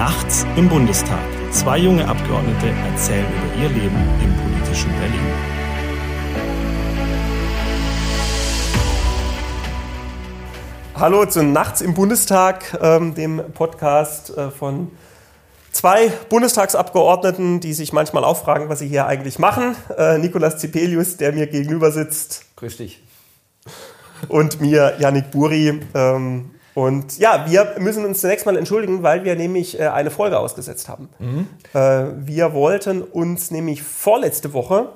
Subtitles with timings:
[0.00, 1.20] Nachts im Bundestag.
[1.50, 5.20] Zwei junge Abgeordnete erzählen über ihr Leben im politischen Berlin.
[10.94, 14.90] Hallo zu Nachts im Bundestag, ähm, dem Podcast äh, von
[15.70, 19.76] zwei Bundestagsabgeordneten, die sich manchmal auch fragen, was sie hier eigentlich machen.
[19.98, 22.46] Äh, Nikolas Zipelius, der mir gegenüber sitzt.
[22.56, 23.02] Grüß dich.
[24.28, 25.78] Und mir, Yannick Buri.
[25.92, 30.38] Ähm, und ja, wir müssen uns zunächst mal entschuldigen, weil wir nämlich äh, eine Folge
[30.38, 31.10] ausgesetzt haben.
[31.18, 31.46] Mhm.
[31.74, 34.88] Äh, wir wollten uns nämlich vorletzte Woche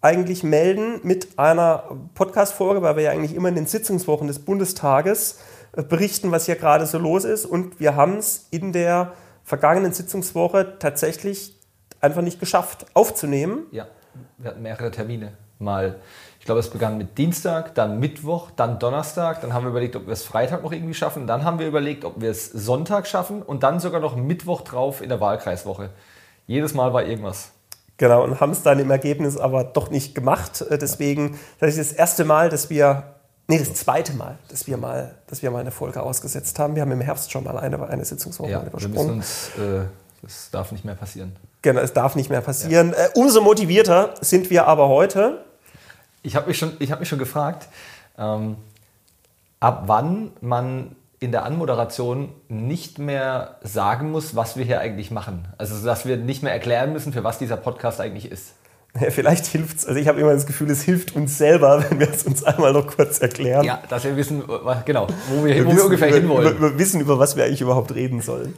[0.00, 5.40] eigentlich melden mit einer Podcast-Folge, weil wir ja eigentlich immer in den Sitzungswochen des Bundestages
[5.72, 7.46] äh, berichten, was hier gerade so los ist.
[7.46, 9.12] Und wir haben es in der
[9.42, 11.56] vergangenen Sitzungswoche tatsächlich
[12.00, 13.66] einfach nicht geschafft aufzunehmen.
[13.72, 13.88] Ja,
[14.38, 15.32] wir hatten mehrere Termine.
[15.58, 15.96] Mal
[16.46, 19.40] ich glaube, es begann mit Dienstag, dann Mittwoch, dann Donnerstag.
[19.40, 21.26] Dann haben wir überlegt, ob wir es Freitag noch irgendwie schaffen.
[21.26, 25.02] Dann haben wir überlegt, ob wir es Sonntag schaffen und dann sogar noch Mittwoch drauf
[25.02, 25.90] in der Wahlkreiswoche.
[26.46, 27.50] Jedes Mal war irgendwas.
[27.96, 30.60] Genau, und haben es dann im Ergebnis aber doch nicht gemacht.
[30.60, 33.02] Äh, deswegen, das ist das erste Mal, dass wir,
[33.48, 36.76] nee, das zweite Mal, dass wir mal, dass wir mal eine Folge ausgesetzt haben.
[36.76, 39.16] Wir haben im Herbst schon mal eine, eine Sitzungswoche ja, übersprungen.
[39.16, 39.86] Uns, äh,
[40.22, 41.34] das darf nicht mehr passieren.
[41.62, 42.92] Genau, es darf nicht mehr passieren.
[42.92, 43.06] Ja.
[43.06, 45.44] Äh, umso motivierter sind wir aber heute,
[46.26, 47.68] ich habe mich, schon, hab mich schon gefragt,
[48.18, 48.56] ähm,
[49.60, 55.48] ab wann man in der Anmoderation nicht mehr sagen muss, was wir hier eigentlich machen.
[55.56, 58.54] Also, dass wir nicht mehr erklären müssen, für was dieser Podcast eigentlich ist.
[59.00, 62.00] Ja, vielleicht hilft es, also ich habe immer das Gefühl, es hilft uns selber, wenn
[62.00, 63.64] wir es uns einmal noch kurz erklären.
[63.64, 64.42] Ja, dass wir wissen,
[64.84, 66.60] genau, wo wir, wir, wo wir ungefähr über, hinwollen.
[66.60, 68.54] Wir wissen, über was wir eigentlich überhaupt reden sollen.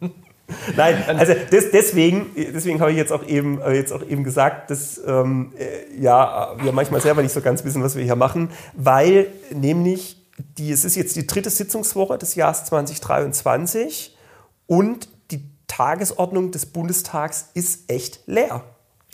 [0.76, 5.00] Nein, also des, deswegen, deswegen habe ich jetzt auch eben, jetzt auch eben gesagt, dass
[5.06, 9.28] ähm, äh, ja, wir manchmal selber nicht so ganz wissen, was wir hier machen, weil
[9.52, 10.24] nämlich
[10.58, 14.16] die, es ist jetzt die dritte Sitzungswoche des Jahres 2023
[14.66, 18.64] und die Tagesordnung des Bundestags ist echt leer,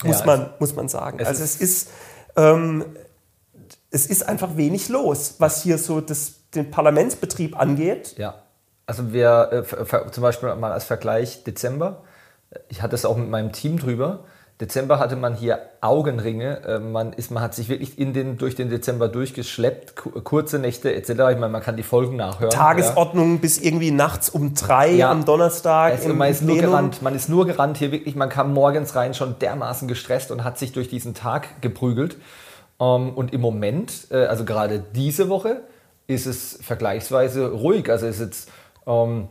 [0.02, 1.18] muss, ja, man, es, muss man sagen.
[1.20, 1.88] Es also es ist,
[2.36, 2.84] ähm,
[3.90, 8.14] es ist einfach wenig los, was hier so das, den Parlamentsbetrieb angeht.
[8.16, 8.42] Ja.
[8.90, 12.02] Also wir, äh, zum Beispiel mal als Vergleich Dezember,
[12.68, 14.24] ich hatte es auch mit meinem Team drüber,
[14.60, 16.64] Dezember hatte man hier Augenringe.
[16.64, 20.92] Äh, man, ist, man hat sich wirklich in den, durch den Dezember durchgeschleppt, kurze Nächte
[20.92, 21.10] etc.
[21.10, 22.50] Ich meine, man kann die Folgen nachhören.
[22.50, 23.38] Tagesordnung ja.
[23.38, 25.12] bis irgendwie nachts um drei ja.
[25.12, 25.92] am Donnerstag.
[25.92, 27.00] Also man, ist nur gerannt.
[27.00, 28.16] man ist nur gerannt hier wirklich.
[28.16, 32.16] Man kam morgens rein schon dermaßen gestresst und hat sich durch diesen Tag geprügelt.
[32.80, 35.60] Ähm, und im Moment, äh, also gerade diese Woche,
[36.08, 37.88] ist es vergleichsweise ruhig.
[37.88, 38.50] Also ist jetzt
[38.90, 39.28] ähm,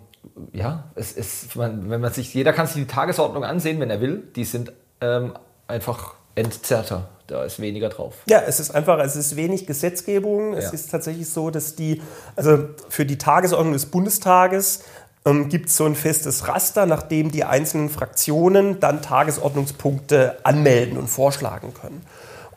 [0.53, 4.01] ja, es ist, man, wenn man sich, jeder kann sich die Tagesordnung ansehen, wenn er
[4.01, 4.23] will.
[4.35, 4.71] Die sind
[5.01, 5.33] ähm,
[5.67, 7.09] einfach entzerrter.
[7.27, 8.15] Da ist weniger drauf.
[8.27, 10.53] Ja, es ist einfach, es ist wenig Gesetzgebung.
[10.53, 10.71] Es ja.
[10.71, 12.01] ist tatsächlich so, dass die,
[12.35, 14.83] also für die Tagesordnung des Bundestages
[15.25, 21.07] ähm, gibt es so ein festes Raster, nachdem die einzelnen Fraktionen dann Tagesordnungspunkte anmelden und
[21.07, 22.01] vorschlagen können.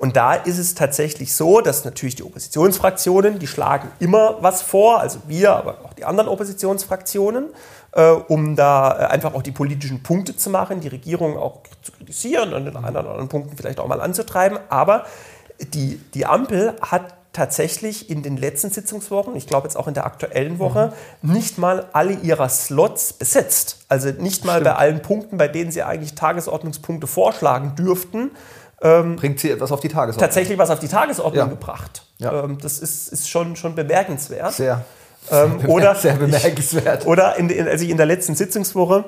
[0.03, 4.99] Und da ist es tatsächlich so, dass natürlich die Oppositionsfraktionen, die schlagen immer was vor,
[4.99, 7.51] also wir, aber auch die anderen Oppositionsfraktionen,
[7.93, 11.93] äh, um da äh, einfach auch die politischen Punkte zu machen, die Regierung auch zu
[11.93, 14.59] kritisieren und in anderen, anderen Punkten vielleicht auch mal anzutreiben.
[14.71, 15.05] Aber
[15.73, 20.05] die, die Ampel hat tatsächlich in den letzten Sitzungswochen, ich glaube jetzt auch in der
[20.05, 20.93] aktuellen Woche,
[21.23, 21.33] mhm.
[21.33, 23.85] nicht mal alle ihrer Slots besetzt.
[23.89, 24.65] Also nicht mal Stimmt.
[24.65, 28.33] bei allen Punkten, bei denen sie eigentlich Tagesordnungspunkte vorschlagen dürften,
[28.83, 30.29] ähm, Bringt sie etwas auf die Tagesordnung?
[30.29, 31.51] Tatsächlich was auf die Tagesordnung ja.
[31.51, 32.05] gebracht.
[32.19, 32.45] Ja.
[32.45, 34.53] Ähm, das ist, ist schon, schon bemerkenswert.
[34.53, 34.85] Sehr.
[35.31, 37.03] Ähm, sehr, oder, sehr bemerkenswert.
[37.03, 39.05] Ich, oder in, in, als ich in der letzten Sitzungswoche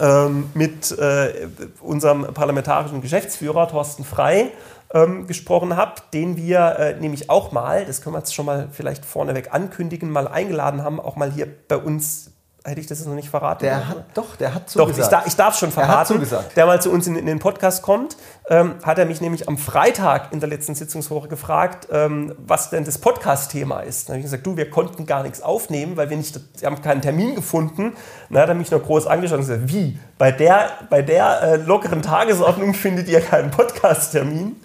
[0.00, 1.48] ähm, mit äh,
[1.80, 4.50] unserem parlamentarischen Geschäftsführer Thorsten Frei
[4.92, 8.68] ähm, gesprochen habe, den wir äh, nämlich auch mal, das können wir jetzt schon mal
[8.72, 13.14] vielleicht vorneweg ankündigen, mal eingeladen haben, auch mal hier bei uns Hätte ich das noch
[13.14, 13.64] nicht verraten?
[13.64, 14.98] Der hat, doch, der hat zugesagt.
[14.98, 16.22] Doch, ich, darf, ich darf schon verraten.
[16.56, 18.18] Der mal zu uns in, in den Podcast kommt,
[18.50, 22.84] ähm, hat er mich nämlich am Freitag in der letzten Sitzungswoche gefragt, ähm, was denn
[22.84, 24.08] das Podcast-Thema ist.
[24.08, 26.82] Dann habe ich gesagt, du, wir konnten gar nichts aufnehmen, weil wir nicht, wir haben
[26.82, 27.94] keinen Termin gefunden.
[28.28, 29.98] Dann hat er mich noch groß angeschaut und gesagt, wie?
[30.18, 34.56] Bei der, bei der äh, lockeren Tagesordnung findet ihr keinen Podcast-Termin?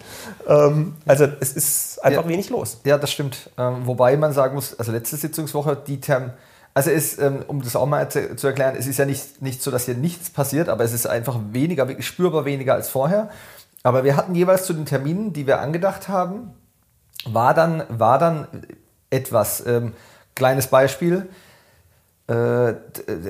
[0.50, 2.81] Ähm, also es ist einfach ja, wenig los.
[2.83, 3.50] Ja, das stimmt.
[3.57, 6.33] Ähm, wobei man sagen muss, also letzte Sitzungswoche, die Termin
[6.75, 9.63] also ist, ähm, um das auch mal zu, zu, erklären, es ist ja nicht, nicht
[9.63, 13.30] so, dass hier nichts passiert, aber es ist einfach weniger, spürbar weniger als vorher.
[13.81, 16.54] Aber wir hatten jeweils zu den Terminen, die wir angedacht haben,
[17.25, 18.48] war dann, war dann
[19.10, 19.66] etwas.
[19.66, 19.94] Ähm,
[20.36, 21.30] kleines Beispiel.
[22.27, 22.74] Äh,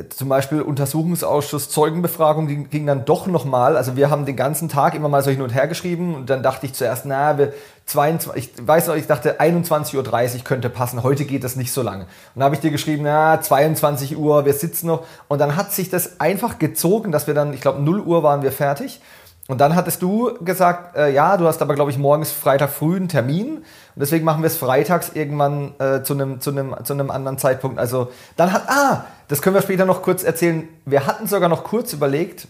[0.09, 3.75] zum Beispiel Untersuchungsausschuss, Zeugenbefragung ging, ging dann doch nochmal.
[3.75, 6.41] Also wir haben den ganzen Tag immer mal so hin und her geschrieben und dann
[6.41, 7.51] dachte ich zuerst, na, wir
[7.87, 11.81] 22, ich weiß noch, ich dachte 21.30 Uhr könnte passen, heute geht das nicht so
[11.81, 12.03] lange.
[12.03, 15.05] Und dann habe ich dir geschrieben, na, 22 Uhr, wir sitzen noch.
[15.27, 18.43] Und dann hat sich das einfach gezogen, dass wir dann, ich glaube 0 Uhr waren
[18.43, 19.01] wir fertig.
[19.47, 22.95] Und dann hattest du gesagt, äh, ja, du hast aber, glaube ich, morgens Freitag früh
[22.95, 23.57] einen Termin.
[23.57, 23.63] Und
[23.95, 27.77] deswegen machen wir es freitags irgendwann äh, zu einem zu einem zu einem anderen Zeitpunkt.
[27.77, 30.67] Also dann hat, ah, das können wir später noch kurz erzählen.
[30.85, 32.47] Wir hatten sogar noch kurz überlegt,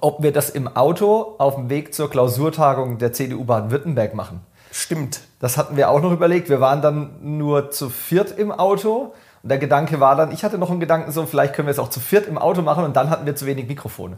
[0.00, 4.40] ob wir das im Auto auf dem Weg zur Klausurtagung der CDU Baden-Württemberg machen.
[4.70, 5.20] Stimmt.
[5.40, 6.48] Das hatten wir auch noch überlegt.
[6.48, 9.14] Wir waren dann nur zu viert im Auto.
[9.42, 11.78] Und der Gedanke war dann, ich hatte noch einen Gedanken so, vielleicht können wir es
[11.78, 14.16] auch zu viert im Auto machen und dann hatten wir zu wenig Mikrofone.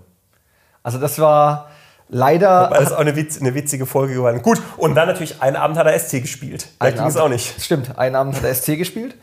[0.82, 1.68] Also das war,
[2.08, 2.70] Leider.
[2.72, 4.42] Das auch eine, Witz, eine, witzige Folge geworden.
[4.42, 6.68] Gut, und dann natürlich, einen Abend hat er SC gespielt.
[6.78, 7.60] Da ging es auch nicht.
[7.60, 9.16] Stimmt, einen Abend hat er SC gespielt.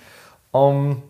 [0.51, 1.01] Um,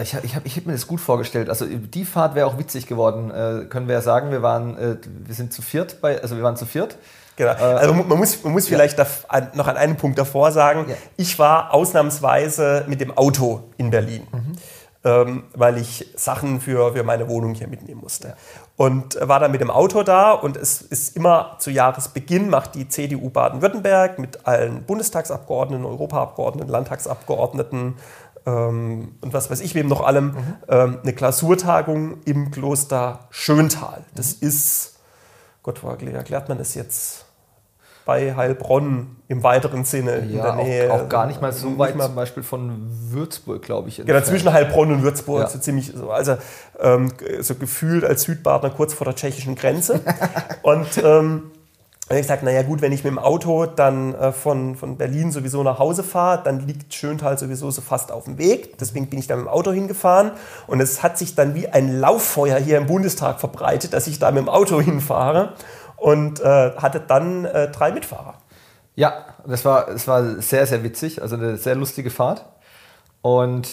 [0.00, 1.48] ich ich habe hab mir das gut vorgestellt.
[1.50, 4.30] Also die Fahrt wäre auch witzig geworden, äh, können wir ja sagen.
[4.30, 6.96] Wir waren, äh, wir sind zu viert bei, also wir waren zu viert.
[7.36, 7.52] Genau.
[7.52, 9.06] Äh, also man muss, man muss vielleicht ja.
[9.54, 10.94] noch an einem Punkt davor sagen, ja.
[11.16, 14.26] ich war ausnahmsweise mit dem Auto in Berlin.
[14.32, 14.56] Mhm
[15.04, 18.36] ähm, weil ich Sachen für, für meine Wohnung hier mitnehmen musste.
[18.76, 22.88] Und war dann mit dem Auto da und es ist immer zu Jahresbeginn macht die
[22.88, 27.96] CDU Baden-Württemberg mit allen Bundestagsabgeordneten, Europaabgeordneten, Landtagsabgeordneten
[28.46, 30.56] ähm, und was weiß ich wem noch allem mhm.
[30.68, 34.04] ähm, eine Klausurtagung im Kloster Schöntal.
[34.14, 34.48] Das mhm.
[34.48, 34.96] ist,
[35.62, 37.26] Gott, wo erklärt man das jetzt?
[38.04, 40.92] Bei Heilbronn im weiteren Sinne ja, in der Nähe.
[40.92, 43.96] Auch, auch gar nicht mal so weit mal zum Beispiel von Würzburg, glaube ich.
[44.04, 45.48] Genau, zwischen Heilbronn und Würzburg, ja.
[45.48, 46.36] so ziemlich, so, also
[46.80, 50.00] ähm, so gefühlt als Südbadner kurz vor der tschechischen Grenze.
[50.62, 51.50] und ähm,
[52.12, 55.32] habe ich gesagt, naja gut, wenn ich mit dem Auto dann äh, von, von Berlin
[55.32, 58.76] sowieso nach Hause fahre, dann liegt Schöntal sowieso so fast auf dem Weg.
[58.78, 60.32] Deswegen bin ich dann mit dem Auto hingefahren.
[60.66, 64.30] Und es hat sich dann wie ein Lauffeuer hier im Bundestag verbreitet, dass ich da
[64.30, 65.54] mit dem Auto hinfahre
[66.02, 68.34] und äh, hatte dann äh, drei Mitfahrer.
[68.96, 72.44] Ja, das war, das war sehr, sehr witzig, also eine sehr lustige Fahrt.
[73.22, 73.68] Und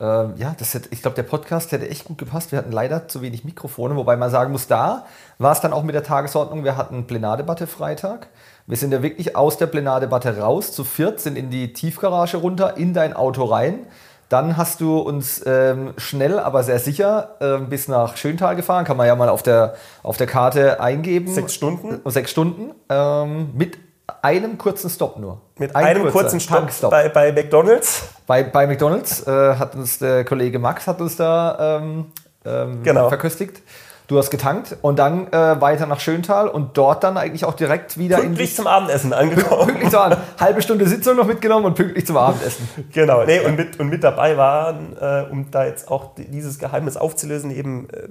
[0.00, 2.50] äh, ja, das hätte, ich glaube, der Podcast hätte echt gut gepasst.
[2.50, 5.06] Wir hatten leider zu wenig Mikrofone, wobei man sagen muss, da
[5.38, 6.64] war es dann auch mit der Tagesordnung.
[6.64, 8.26] Wir hatten Plenardebatte Freitag.
[8.66, 12.76] Wir sind ja wirklich aus der Plenardebatte raus, zu viert, sind in die Tiefgarage runter,
[12.76, 13.86] in dein Auto rein
[14.28, 18.84] dann hast du uns ähm, schnell, aber sehr sicher äh, bis nach Schöntal gefahren.
[18.84, 21.32] Kann man ja mal auf der, auf der Karte eingeben.
[21.32, 22.00] Sechs Stunden?
[22.10, 22.74] Sechs Stunden.
[22.88, 23.78] Ähm, mit
[24.22, 25.40] einem kurzen Stop nur.
[25.58, 28.08] Mit Ein einem kurzen Stopp bei, bei McDonalds?
[28.26, 32.06] Bei, bei McDonalds äh, hat uns der Kollege Max hat uns da ähm,
[32.44, 33.08] ähm genau.
[33.08, 33.62] verköstigt.
[34.08, 37.98] Du hast getankt und dann äh, weiter nach Schöntal und dort dann eigentlich auch direkt
[37.98, 39.66] wieder pünktlich zum Abendessen angekommen.
[39.66, 40.24] Pünktlich zum Abendessen.
[40.38, 42.68] Halbe Stunde Sitzung noch mitgenommen und pünktlich zum Abendessen.
[42.92, 43.24] Genau.
[43.24, 47.50] Nee, und, mit, und mit dabei waren, äh, um da jetzt auch dieses Geheimnis aufzulösen,
[47.50, 48.08] eben äh,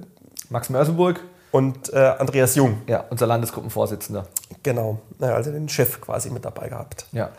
[0.50, 1.20] Max Mörsenburg
[1.50, 2.82] und äh, Andreas Jung.
[2.86, 4.26] Ja, unser Landesgruppenvorsitzender.
[4.62, 7.06] Genau, also den Chef quasi mit dabei gehabt.
[7.12, 7.30] Ja.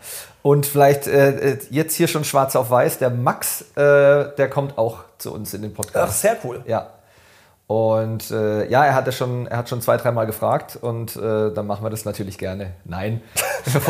[0.42, 4.78] Und vielleicht äh, äh, jetzt hier schon schwarz auf weiß, der Max, äh, der kommt
[4.78, 6.08] auch zu uns in den Podcast.
[6.08, 6.62] Ach, sehr cool.
[6.66, 6.90] Ja,
[7.68, 11.66] und äh, ja, er hatte schon, er hat schon zwei, dreimal gefragt und äh, dann
[11.66, 12.72] machen wir das natürlich gerne.
[12.86, 13.20] Nein.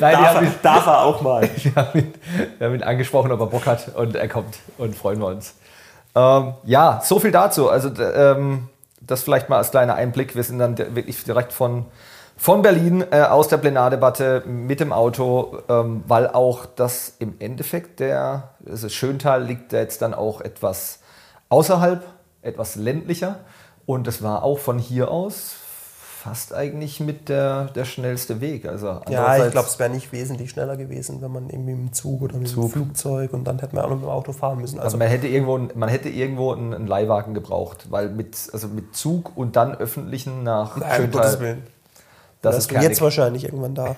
[0.00, 1.42] Nein, darf, er, darf er auch mal.
[1.56, 2.14] Wir haben, ihn,
[2.58, 5.56] wir haben ihn angesprochen, ob er Bock hat und er kommt und freuen wir uns.
[6.14, 7.68] Ähm, ja, so viel dazu.
[7.68, 8.70] Also ähm,
[9.02, 10.34] das vielleicht mal als kleiner Einblick.
[10.34, 11.84] Wir sind dann wirklich direkt von,
[12.34, 18.00] von Berlin äh, aus der Plenardebatte mit dem Auto, ähm, weil auch das im Endeffekt
[18.00, 21.00] der, also Schöntal liegt jetzt dann auch etwas
[21.54, 22.04] außerhalb,
[22.42, 23.40] etwas ländlicher.
[23.86, 25.54] Und es war auch von hier aus
[26.24, 28.66] fast eigentlich mit der, der schnellste Weg.
[28.66, 31.92] Also ja, ich glaube, es wäre nicht wesentlich schneller gewesen, wenn man irgendwie mit dem
[31.92, 32.72] Zug oder mit Zug.
[32.72, 34.78] dem Flugzeug und dann hätte man auch noch mit dem Auto fahren müssen.
[34.78, 38.68] Also, also man hätte irgendwo, man hätte irgendwo einen, einen, Leihwagen gebraucht, weil mit, also
[38.68, 41.62] mit Zug und dann öffentlichen nach Nein, Schöntal, Gottes Willen.
[42.40, 43.96] Das, das ist jetzt wahrscheinlich irgendwann da.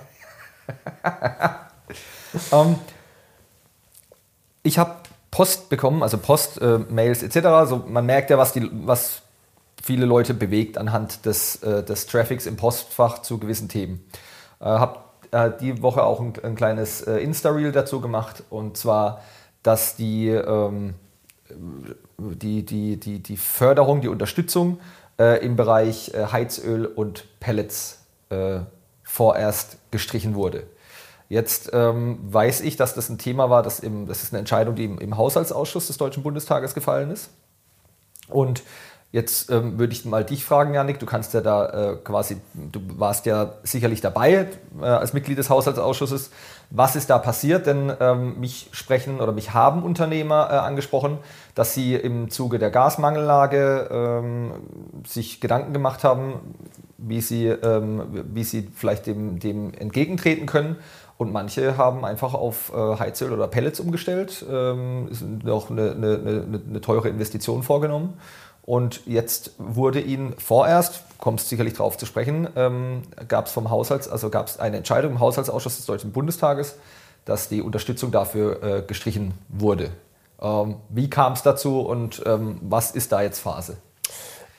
[2.50, 2.78] um, ähm,
[4.64, 4.96] ich habe
[5.36, 7.44] Post bekommen, also Post, äh, Mails etc.
[7.48, 9.20] Also man merkt ja, was, die, was
[9.82, 14.02] viele Leute bewegt anhand des, äh, des Traffics im Postfach zu gewissen Themen.
[14.60, 15.00] Äh, habe
[15.32, 19.20] äh, die Woche auch ein, ein kleines äh, Insta-Reel dazu gemacht und zwar,
[19.62, 20.94] dass die, ähm,
[22.16, 24.80] die, die, die, die Förderung, die Unterstützung
[25.18, 27.98] äh, im Bereich Heizöl und Pellets
[29.04, 30.64] vorerst gestrichen wurde.
[31.28, 34.74] Jetzt ähm, weiß ich, dass das ein Thema war, das, im, das ist eine Entscheidung,
[34.74, 37.30] die im, im Haushaltsausschuss des Deutschen Bundestages gefallen ist.
[38.28, 38.62] Und
[39.12, 40.98] Jetzt ähm, würde ich mal dich fragen, Janik.
[40.98, 45.48] Du kannst ja da äh, quasi, du warst ja sicherlich dabei äh, als Mitglied des
[45.48, 46.30] Haushaltsausschusses.
[46.70, 47.66] Was ist da passiert?
[47.66, 51.18] Denn ähm, mich sprechen oder mich haben Unternehmer äh, angesprochen,
[51.54, 54.52] dass sie im Zuge der Gasmangellage ähm,
[55.06, 56.54] sich Gedanken gemacht haben,
[56.98, 58.02] wie sie, ähm,
[58.34, 60.76] wie sie vielleicht dem, dem entgegentreten können.
[61.18, 65.08] Und manche haben einfach auf äh, Heizöl oder Pellets umgestellt, ähm,
[65.48, 68.18] auch eine, eine, eine, teure Investition vorgenommen.
[68.66, 74.08] Und jetzt wurde ihnen vorerst, kommst sicherlich darauf zu sprechen, ähm, gab es vom Haushalts,
[74.08, 76.76] also gab es eine Entscheidung im Haushaltsausschuss des Deutschen Bundestages,
[77.24, 79.90] dass die Unterstützung dafür äh, gestrichen wurde.
[80.42, 83.78] Ähm, wie kam es dazu und ähm, was ist da jetzt Phase?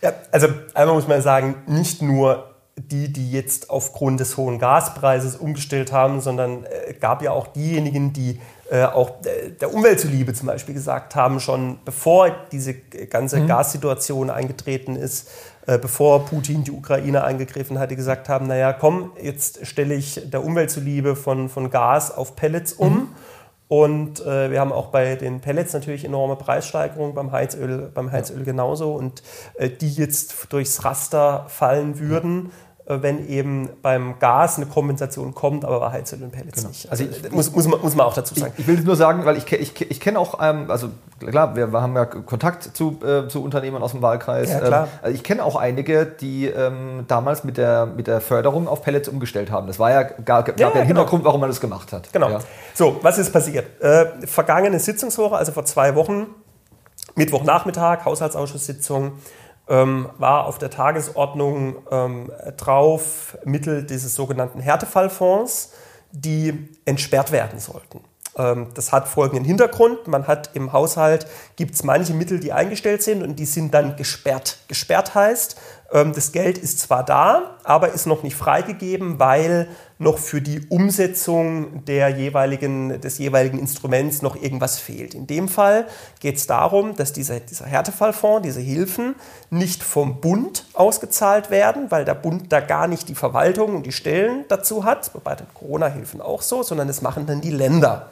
[0.01, 2.45] Ja, also einmal muss man sagen, nicht nur
[2.77, 8.13] die, die jetzt aufgrund des hohen Gaspreises umgestellt haben, sondern äh, gab ja auch diejenigen,
[8.13, 13.39] die äh, auch äh, der Umwelt zuliebe zum Beispiel gesagt haben, schon bevor diese ganze
[13.39, 13.47] mhm.
[13.47, 15.29] Gassituation eingetreten ist,
[15.65, 20.43] äh, bevor Putin die Ukraine eingegriffen hatte, gesagt haben, naja, komm, jetzt stelle ich der
[20.43, 22.93] Umwelt zuliebe von, von Gas auf Pellets um.
[22.93, 23.07] Mhm.
[23.69, 28.45] Und äh, wir haben auch bei den Pellets natürlich enorme Preissteigerungen, beim Heizöl, beim Heizöl
[28.45, 28.93] genauso.
[28.93, 29.23] Und
[29.55, 35.65] äh, die jetzt durchs Raster fallen würden, äh, wenn eben beim Gas eine Kompensation kommt,
[35.65, 36.69] aber bei Heizöl und Pellets genau.
[36.69, 36.89] nicht.
[36.89, 38.53] Also, also ich, muss, muss, man, muss man auch dazu sagen.
[38.55, 40.89] Ich, ich will nur sagen, weil ich, ich, ich kenne auch, ähm, also
[41.19, 44.49] klar, wir, wir, haben ja Kontakt zu, äh, zu Unternehmern aus dem Wahlkreis.
[44.49, 44.87] Ja, klar.
[45.03, 49.09] Ähm, ich kenne auch einige, die ähm, damals mit der, mit der Förderung auf Pellets
[49.09, 49.67] umgestellt haben.
[49.67, 51.25] Das war ja gar, gab ja, ja, Hintergrund, genau.
[51.25, 52.13] warum man das gemacht hat.
[52.13, 52.29] Genau.
[52.29, 52.39] Ja.
[52.73, 53.81] So, was ist passiert?
[53.81, 56.27] Äh, vergangene Sitzungswoche, also vor zwei Wochen,
[57.15, 59.13] Mittwochnachmittag, Haushaltsausschusssitzung,
[59.69, 65.73] ähm, war auf der Tagesordnung ähm, drauf Mittel dieses sogenannten Härtefallfonds,
[66.11, 68.01] die entsperrt werden sollten.
[68.37, 70.07] Ähm, das hat folgenden Hintergrund.
[70.07, 73.95] Man hat im Haushalt, gibt es manche Mittel, die eingestellt sind und die sind dann
[73.95, 74.59] gesperrt.
[74.67, 75.57] Gesperrt heißt,
[75.91, 79.67] ähm, das Geld ist zwar da, aber ist noch nicht freigegeben, weil
[79.99, 85.13] noch für die Umsetzung der jeweiligen, des jeweiligen Instruments noch irgendwas fehlt.
[85.13, 85.87] In dem Fall
[86.19, 89.15] geht es darum, dass dieser, dieser Härtefallfonds, diese Hilfen
[89.49, 93.91] nicht vom Bund ausgezahlt werden, weil der Bund da gar nicht die Verwaltung und die
[93.91, 98.09] Stellen dazu hat, bei den Corona-Hilfen auch so, sondern das machen dann die Länder.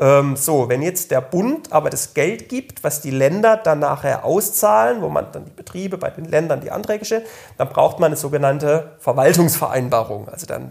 [0.00, 4.24] Ähm, so, wenn jetzt der Bund aber das Geld gibt, was die Länder dann nachher
[4.24, 7.26] auszahlen, wo man dann die Betriebe bei den Ländern die Anträge stellt,
[7.58, 10.28] dann braucht man eine sogenannte Verwaltungsvereinbarung.
[10.30, 10.70] Also dann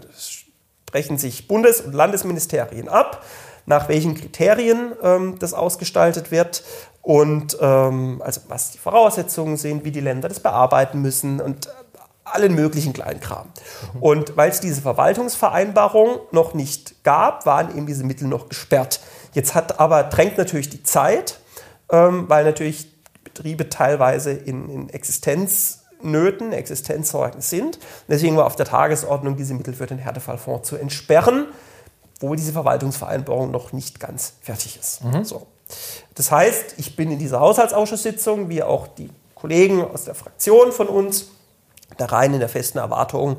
[0.90, 3.22] sprechen sich Bundes- und Landesministerien ab,
[3.64, 6.64] nach welchen Kriterien ähm, das ausgestaltet wird
[7.00, 11.68] und ähm, also was die Voraussetzungen sind, wie die Länder das bearbeiten müssen und
[12.24, 13.46] allen möglichen Kleinkram.
[13.94, 14.02] Mhm.
[14.02, 18.98] Und weil es diese Verwaltungsvereinbarung noch nicht gab, waren eben diese Mittel noch gesperrt.
[19.32, 21.38] Jetzt hat aber, drängt natürlich die Zeit,
[21.92, 22.88] ähm, weil natürlich
[23.22, 24.88] Betriebe teilweise in, in
[26.00, 27.78] Existenznöten, Existenzsorgen sind.
[28.08, 31.46] Deswegen war auf der Tagesordnung, diese Mittel für den Härtefallfonds zu entsperren,
[32.20, 35.04] wo diese Verwaltungsvereinbarung noch nicht ganz fertig ist.
[35.04, 35.24] Mhm.
[35.24, 35.46] So.
[36.14, 40.88] Das heißt, ich bin in dieser Haushaltsausschusssitzung, wie auch die Kollegen aus der Fraktion von
[40.88, 41.28] uns,
[41.96, 43.38] da rein in der festen Erwartung,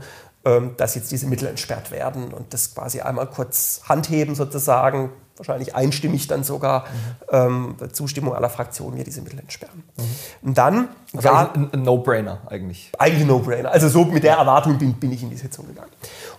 [0.78, 6.28] dass jetzt diese Mittel entsperrt werden und das quasi einmal kurz handheben sozusagen, wahrscheinlich einstimmig
[6.28, 6.86] dann sogar
[7.32, 7.76] mhm.
[7.80, 9.84] ähm, Zustimmung aller Fraktionen hier diese Mittel entsperren.
[9.98, 10.48] Mhm.
[10.48, 12.92] Und dann also ja, ein, ein No-Brainer eigentlich.
[12.98, 13.72] Eigentlich ein No-Brainer.
[13.72, 15.92] Also so mit der Erwartung bin, bin, ich in die Sitzung gegangen.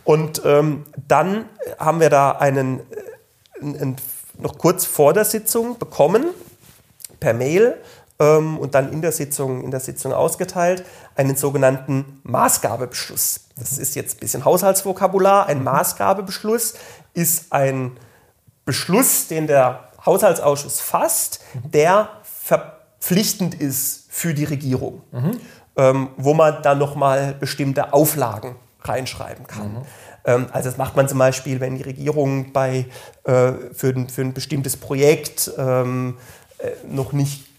[0.05, 1.47] Und ähm, dann
[1.79, 3.97] haben wir da einen, äh, einen,
[4.39, 6.27] noch kurz vor der Sitzung bekommen
[7.21, 7.77] per Mail
[8.19, 13.41] ähm, und dann in der Sitzung in der Sitzung ausgeteilt einen sogenannten Maßgabebeschluss.
[13.57, 15.47] Das ist jetzt ein bisschen Haushaltsvokabular.
[15.47, 15.65] Ein mhm.
[15.65, 16.75] Maßgabebeschluss
[17.15, 17.93] ist ein
[18.65, 25.41] Beschluss, den der Haushaltsausschuss fasst, der verpflichtend ist für die Regierung, mhm.
[25.77, 29.73] ähm, wo man dann nochmal bestimmte Auflagen reinschreiben kann.
[29.73, 29.83] Mhm.
[30.25, 32.87] Ähm, also das macht man zum Beispiel, wenn die Regierung bei,
[33.25, 36.19] äh, für, ein, für ein bestimmtes Projekt ähm,
[36.59, 37.52] äh, noch nicht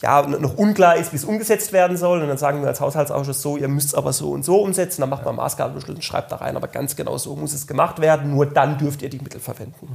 [0.00, 2.22] ja, noch unklar ist, wie es umgesetzt werden soll.
[2.22, 5.00] Und dann sagen wir als Haushaltsausschuss so, ihr müsst es aber so und so umsetzen.
[5.00, 7.66] Dann macht man einen Maßgabebeschluss und schreibt da rein, aber ganz genau so muss es
[7.66, 8.30] gemacht werden.
[8.30, 9.88] Nur dann dürft ihr die Mittel verwenden.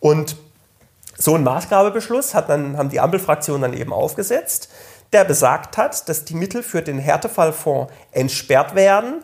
[0.00, 0.36] Und
[1.18, 4.70] so ein Maßgabebeschluss hat dann, haben die Ampelfraktionen dann eben aufgesetzt,
[5.12, 9.22] der besagt hat, dass die Mittel für den Härtefallfonds entsperrt werden,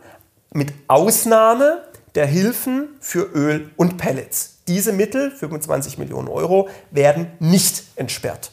[0.52, 1.82] mit Ausnahme
[2.14, 4.59] der Hilfen für Öl und Pellets.
[4.68, 8.51] Diese Mittel, 25 Millionen Euro, werden nicht entsperrt.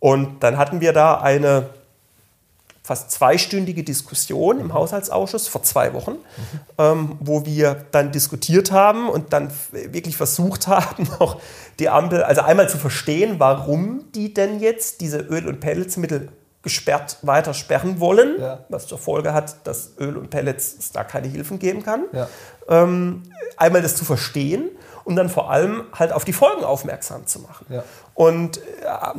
[0.00, 1.70] Und dann hatten wir da eine
[2.88, 6.18] fast zweistündige Diskussion im Haushaltsausschuss vor zwei Wochen, mhm.
[6.78, 11.38] ähm, wo wir dann diskutiert haben und dann wirklich versucht haben, auch
[11.80, 16.30] die Ampel, also einmal zu verstehen, warum die denn jetzt diese Öl- und Pelletsmittel
[16.62, 18.64] gesperrt weiter sperren wollen, Ja.
[18.70, 22.04] was zur Folge hat, dass Öl und Pellets es da keine Hilfen geben kann.
[22.12, 22.26] Ja.
[22.68, 23.22] Ähm,
[23.58, 24.70] einmal das zu verstehen
[25.08, 27.64] und dann vor allem halt auf die Folgen aufmerksam zu machen.
[27.70, 27.82] Ja.
[28.12, 28.60] Und äh,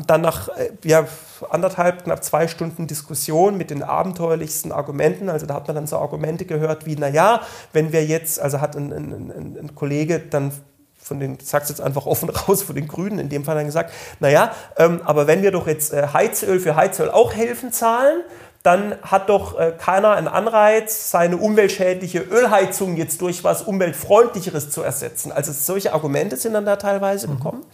[0.06, 1.08] dann nach äh, ja,
[1.50, 5.98] anderthalb, knapp zwei Stunden Diskussion mit den abenteuerlichsten Argumenten, also da hat man dann so
[5.98, 7.42] Argumente gehört wie, naja,
[7.74, 10.52] wenn wir jetzt, also hat ein, ein, ein, ein Kollege dann
[11.02, 13.66] von den, ich sag's jetzt einfach offen raus, von den Grünen in dem Fall dann
[13.66, 18.22] gesagt, naja, ähm, aber wenn wir doch jetzt äh, Heizöl für Heizöl auch helfen zahlen,
[18.64, 24.82] dann hat doch äh, keiner einen Anreiz, seine umweltschädliche Ölheizung jetzt durch was umweltfreundlicheres zu
[24.82, 25.32] ersetzen.
[25.32, 27.66] Also solche Argumente sind dann da teilweise gekommen.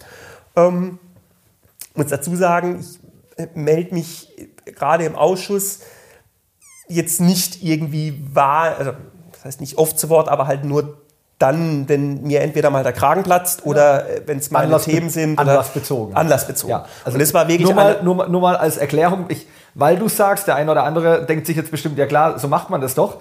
[0.54, 0.98] Ähm,
[1.94, 3.00] muss dazu sagen, ich
[3.36, 5.80] äh, melde mich äh, gerade im Ausschuss
[6.88, 8.92] jetzt nicht irgendwie wahr, also
[9.32, 10.98] das heißt nicht oft zu Wort, aber halt nur
[11.38, 15.10] dann, wenn mir entweder mal der Kragen platzt oder äh, wenn es meine Anlassbe- Themen
[15.10, 15.38] sind.
[15.38, 16.12] anlassbezogen.
[16.12, 16.70] Oder anlassbezogen.
[16.70, 19.96] Ja, also Und es war wirklich nur mal, nur, nur mal als Erklärung, ich, weil
[19.98, 22.80] du sagst, der eine oder andere denkt sich jetzt bestimmt, ja klar, so macht man
[22.80, 23.18] das doch.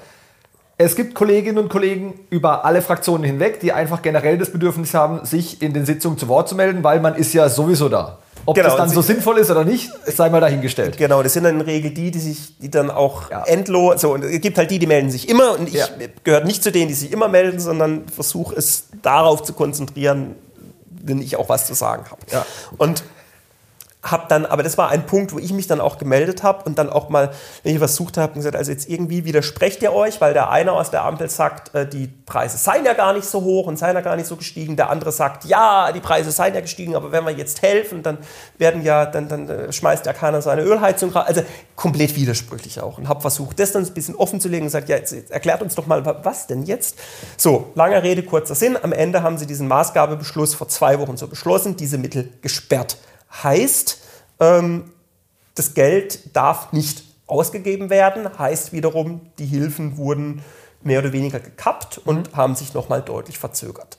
[0.77, 5.25] Es gibt Kolleginnen und Kollegen über alle Fraktionen hinweg, die einfach generell das Bedürfnis haben,
[5.25, 8.17] sich in den Sitzungen zu Wort zu melden, weil man ist ja sowieso da.
[8.47, 10.97] Ob Genau, das dann so sinnvoll ist oder nicht, sei mal dahingestellt.
[10.97, 13.43] Genau, das sind dann in der Regel die, die sich, die dann auch Ja.
[13.45, 15.87] endlos, so, und es gibt halt die, die melden sich immer und ich Ja.
[16.23, 20.35] gehöre nicht zu denen, die sich immer melden, sondern versuche es darauf zu konzentrieren,
[21.03, 22.21] wenn ich auch was zu sagen habe.
[22.31, 22.45] Ja.
[22.77, 23.03] Und
[24.05, 26.77] habe dann, aber das war ein Punkt, wo ich mich dann auch gemeldet habe und
[26.77, 27.31] dann auch mal,
[27.63, 30.91] wenn ich versucht habe, gesagt, also jetzt irgendwie widersprecht ihr euch, weil der eine aus
[30.91, 34.01] der Ampel sagt, äh, die Preise seien ja gar nicht so hoch und seien ja
[34.01, 34.75] gar nicht so gestiegen.
[34.75, 38.19] Der andere sagt, ja, die Preise seien ja gestiegen, aber wenn wir jetzt helfen, dann
[38.57, 41.25] werden ja, dann, dann äh, schmeißt ja keiner seine Ölheizung raus.
[41.27, 41.41] Also
[41.75, 42.97] komplett widersprüchlich auch.
[42.99, 45.31] Und habe versucht, das dann ein bisschen offen zu legen und gesagt, ja, jetzt, jetzt
[45.31, 46.97] erklärt uns doch mal, wa- was denn jetzt?
[47.37, 48.77] So, lange Rede, kurzer Sinn.
[48.81, 52.97] Am Ende haben sie diesen Maßgabebeschluss vor zwei Wochen so beschlossen, diese Mittel gesperrt.
[53.43, 54.01] Heißt,
[54.39, 54.91] ähm,
[55.55, 60.43] das Geld darf nicht ausgegeben werden, heißt wiederum, die Hilfen wurden
[60.83, 63.97] mehr oder weniger gekappt und haben sich nochmal deutlich verzögert.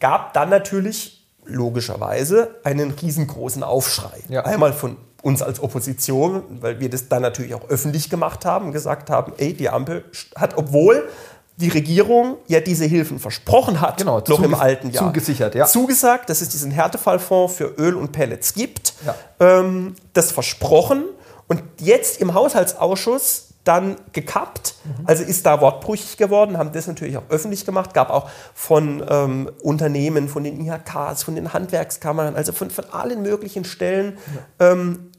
[0.00, 4.22] Gab dann natürlich logischerweise einen riesengroßen Aufschrei.
[4.28, 4.44] Ja.
[4.44, 9.10] Einmal von uns als Opposition, weil wir das dann natürlich auch öffentlich gemacht haben, gesagt
[9.10, 10.04] haben, ey, die Ampel
[10.36, 11.08] hat, obwohl
[11.56, 15.06] die Regierung ja diese Hilfen versprochen hat, Genau, noch im alten Jahr.
[15.06, 15.66] zugesichert, ja.
[15.66, 18.92] Zugesagt, dass es diesen Härtefallfonds für Öl und Pellets gibt.
[19.04, 19.14] Ja.
[19.40, 21.04] Ähm, das versprochen
[21.48, 24.74] und jetzt im Haushaltsausschuss dann gekappt.
[24.84, 25.06] Mhm.
[25.06, 29.50] Also ist da wortbrüchig geworden, haben das natürlich auch öffentlich gemacht, gab auch von ähm,
[29.62, 34.18] Unternehmen, von den IHKs, von den Handwerkskammern, also von, von allen möglichen Stellen
[34.60, 35.10] ähm,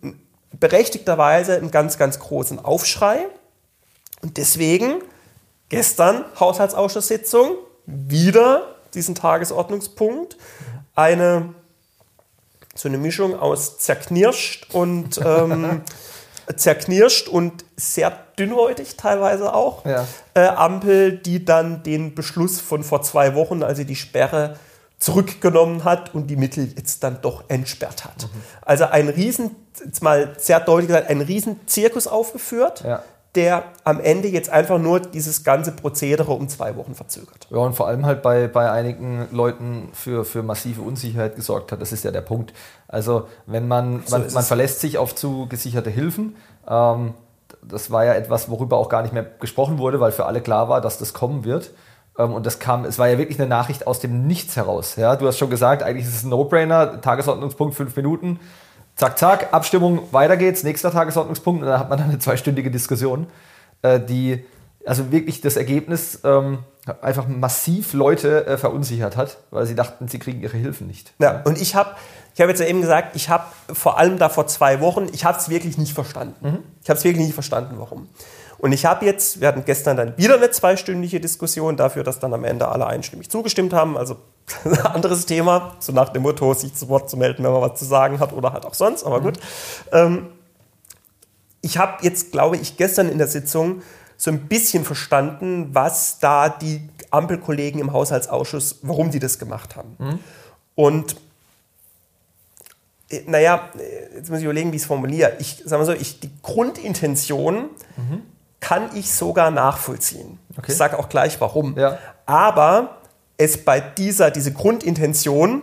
[0.57, 3.25] berechtigterweise einen ganz, ganz großen Aufschrei.
[4.21, 5.01] Und deswegen
[5.69, 10.37] gestern Haushaltsausschusssitzung wieder diesen Tagesordnungspunkt.
[10.95, 11.53] Eine
[12.75, 15.81] so eine Mischung aus zerknirscht und ähm,
[16.55, 19.85] zerknirscht und sehr dünnhäutig teilweise auch.
[19.85, 20.07] Ja.
[20.33, 24.57] Äh, Ampel, die dann den Beschluss von vor zwei Wochen, also die Sperre
[24.99, 28.29] zurückgenommen hat und die Mittel jetzt dann doch entsperrt hat.
[28.61, 33.03] Also ein riesen, jetzt mal sehr deutlich gesagt, ein riesen Zirkus aufgeführt, Ja.
[33.35, 37.47] Der am Ende jetzt einfach nur dieses ganze Prozedere um zwei Wochen verzögert.
[37.49, 41.81] Ja, und vor allem halt bei, bei einigen Leuten für, für massive Unsicherheit gesorgt hat.
[41.81, 42.53] Das ist ja der Punkt.
[42.87, 46.35] Also, wenn man, So man, man verlässt sich auf zu gesicherte Hilfen.
[46.67, 47.13] Ähm,
[47.61, 50.69] das war ja etwas, worüber auch gar nicht mehr gesprochen wurde, weil für alle klar
[50.69, 51.71] war, dass das kommen wird.
[52.17, 54.95] Ähm, und das kam, es war ja wirklich eine Nachricht aus dem Nichts heraus.
[54.95, 58.39] Ja, du hast schon gesagt, eigentlich ist es ein No-Brainer, Tagesordnungspunkt fünf Minuten.
[58.97, 61.61] Zack, zack, Abstimmung, weiter geht's, nächster Tagesordnungspunkt.
[61.61, 63.27] Und dann hat man dann eine zweistündige Diskussion,
[63.83, 64.43] äh, die
[64.87, 66.59] also wirklich das Ergebnis ähm,
[67.01, 71.13] einfach massiv Leute äh, verunsichert hat, weil sie dachten, sie kriegen ihre Hilfen nicht.
[71.19, 71.91] Ja, und ich habe
[72.33, 75.25] ich hab jetzt ja eben gesagt, ich habe vor allem da vor zwei Wochen, ich
[75.25, 76.63] habe es wirklich nicht verstanden.
[76.83, 78.07] Ich habe es wirklich nicht verstanden, warum.
[78.59, 82.33] Und ich habe jetzt, wir hatten gestern dann wieder eine zweistündige Diskussion dafür, dass dann
[82.33, 83.97] am Ende alle einstimmig zugestimmt haben.
[83.97, 84.17] Also
[84.65, 87.79] ein anderes Thema, so nach dem Motto, sich zu Wort zu melden, wenn man was
[87.79, 89.37] zu sagen hat oder halt auch sonst, aber gut.
[89.91, 90.27] Ähm,
[91.61, 93.81] ich habe jetzt, glaube ich, gestern in der Sitzung
[94.15, 99.95] so ein bisschen verstanden, was da die Ampelkollegen im Haushaltsausschuss, warum die das gemacht haben.
[100.75, 101.15] Und
[103.09, 105.33] äh, naja, äh, jetzt muss ich überlegen, wie ich es formuliere.
[105.39, 107.69] Ich sage mal so, ich, die Grundintention
[108.59, 110.39] kann ich sogar nachvollziehen.
[110.57, 110.71] Okay.
[110.71, 111.77] Ich sage auch gleich warum.
[111.77, 111.97] Ja.
[112.25, 112.97] Aber
[113.37, 115.61] es bei dieser, diese Grundintention,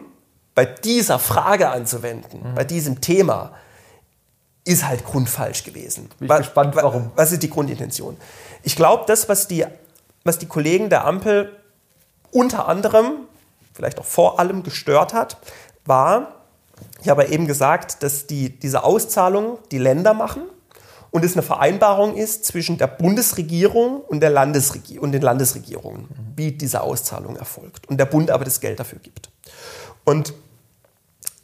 [0.55, 2.55] bei dieser Frage anzuwenden, Mhm.
[2.55, 3.53] bei diesem Thema,
[4.65, 6.09] ist halt grundfalsch gewesen.
[6.19, 7.11] Bin ich gespannt, warum.
[7.17, 8.17] Was ist die Grundintention?
[8.63, 9.67] Ich glaube, das, was die,
[10.25, 11.55] was die Kollegen der Ampel
[12.31, 13.13] unter anderem,
[13.75, 15.37] vielleicht auch vor allem gestört hat,
[15.85, 16.37] war,
[17.03, 20.43] ich habe ja eben gesagt, dass die, diese Auszahlung die Länder machen
[21.15, 26.51] und es eine Vereinbarung ist zwischen der Bundesregierung und, der Landesregi und den Landesregierungen, wie
[26.51, 27.89] diese Auszahlung erfolgt.
[27.89, 29.31] Und der Bund aber das Geld dafür gibt.
[30.03, 30.35] Und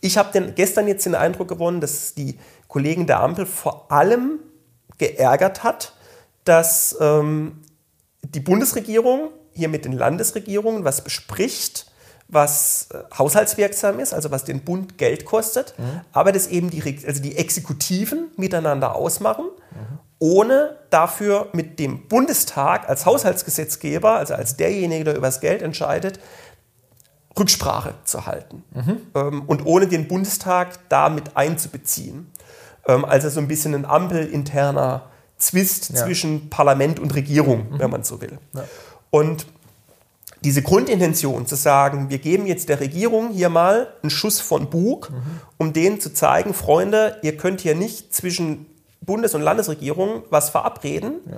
[0.00, 4.40] ich habe gestern jetzt den Eindruck gewonnen, dass die Kollegen der Ampel vor allem
[4.98, 5.94] geärgert hat,
[6.42, 7.60] dass ähm,
[8.22, 11.89] die Bundesregierung hier mit den Landesregierungen was bespricht,
[12.30, 16.00] was äh, haushaltswirksam ist, also was den Bund Geld kostet, mhm.
[16.12, 19.98] aber das eben die, also die Exekutiven miteinander ausmachen, mhm.
[20.18, 26.20] ohne dafür mit dem Bundestag als Haushaltsgesetzgeber, also als derjenige, der über das Geld entscheidet,
[27.38, 28.98] Rücksprache zu halten mhm.
[29.14, 32.30] ähm, und ohne den Bundestag damit einzubeziehen.
[32.86, 36.04] Ähm, also so ein bisschen ein ampelinterner Zwist ja.
[36.04, 37.78] zwischen Parlament und Regierung, mhm.
[37.78, 38.38] wenn man so will.
[38.54, 38.64] Ja.
[39.10, 39.46] Und
[40.42, 45.10] diese Grundintention zu sagen, wir geben jetzt der Regierung hier mal einen Schuss von Bug,
[45.10, 45.40] mhm.
[45.58, 48.66] um denen zu zeigen, Freunde, ihr könnt hier nicht zwischen
[49.00, 51.36] Bundes- und Landesregierung was verabreden, ja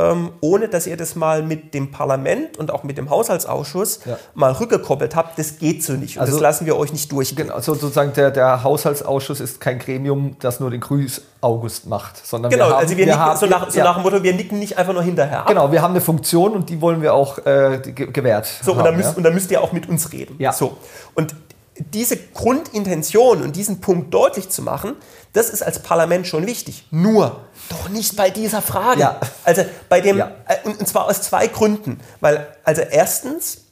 [0.00, 4.18] ähm, ohne dass ihr das mal mit dem Parlament und auch mit dem Haushaltsausschuss ja.
[4.34, 5.38] mal rückgekoppelt habt.
[5.38, 6.16] Das geht so nicht.
[6.16, 7.46] Und also, das lassen wir euch nicht durchgehen.
[7.46, 12.24] Genau, also sozusagen der, der Haushaltsausschuss ist kein Gremium, das nur den Grüß August macht,
[12.26, 13.84] sondern genau, wir haben, also wir, wir nicken, haben, so, nach, so ja.
[13.84, 15.44] nach dem Motto, wir nicken nicht einfach nur hinterher.
[15.46, 18.46] Genau, wir haben eine Funktion und die wollen wir auch äh, gewährt.
[18.62, 19.16] So, haben, und, dann müsst, ja?
[19.16, 20.36] und dann müsst ihr auch mit uns reden.
[20.38, 20.52] Ja.
[20.52, 20.76] So.
[21.14, 21.34] Und
[21.80, 24.96] diese Grundintention und diesen Punkt deutlich zu machen,
[25.32, 26.86] das ist als Parlament schon wichtig.
[26.90, 29.00] Nur doch nicht bei dieser Frage.
[29.00, 29.20] Ja.
[29.44, 30.32] Also bei dem, ja.
[30.46, 32.00] Äh, und zwar aus zwei Gründen.
[32.20, 33.62] Weil, also erstens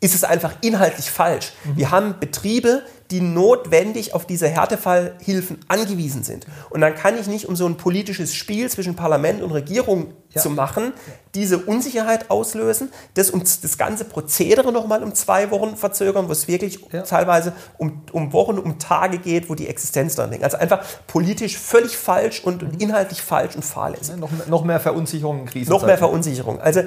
[0.00, 1.52] ist es einfach inhaltlich falsch.
[1.64, 1.76] Mhm.
[1.76, 6.46] Wir haben Betriebe, die notwendig auf diese Härtefallhilfen angewiesen sind.
[6.70, 10.40] Und dann kann ich nicht, um so ein politisches Spiel zwischen Parlament und Regierung ja.
[10.40, 10.92] zu machen,
[11.34, 16.46] diese Unsicherheit auslösen, das um das ganze Prozedere nochmal um zwei Wochen verzögern, wo es
[16.46, 17.02] wirklich ja.
[17.02, 20.44] teilweise um, um Wochen, um Tage geht, wo die Existenz dran hängt.
[20.44, 22.78] Also einfach politisch völlig falsch und, mhm.
[22.78, 24.10] inhaltlich falsch und fahrlässig.
[24.10, 25.70] Ja, noch, noch mehr Verunsicherung in Krisen.
[25.70, 26.60] Noch mehr Verunsicherung.
[26.60, 26.82] Also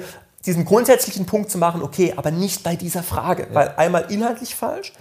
[0.46, 4.92] diesen grundsätzlichen Punkt zu machen, okay, aber nicht bei dieser Frage, weil einmal inhaltlich falsch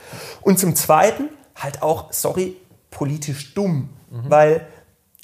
[0.41, 2.55] und zum Zweiten halt auch, sorry,
[2.89, 4.29] politisch dumm, mhm.
[4.29, 4.67] weil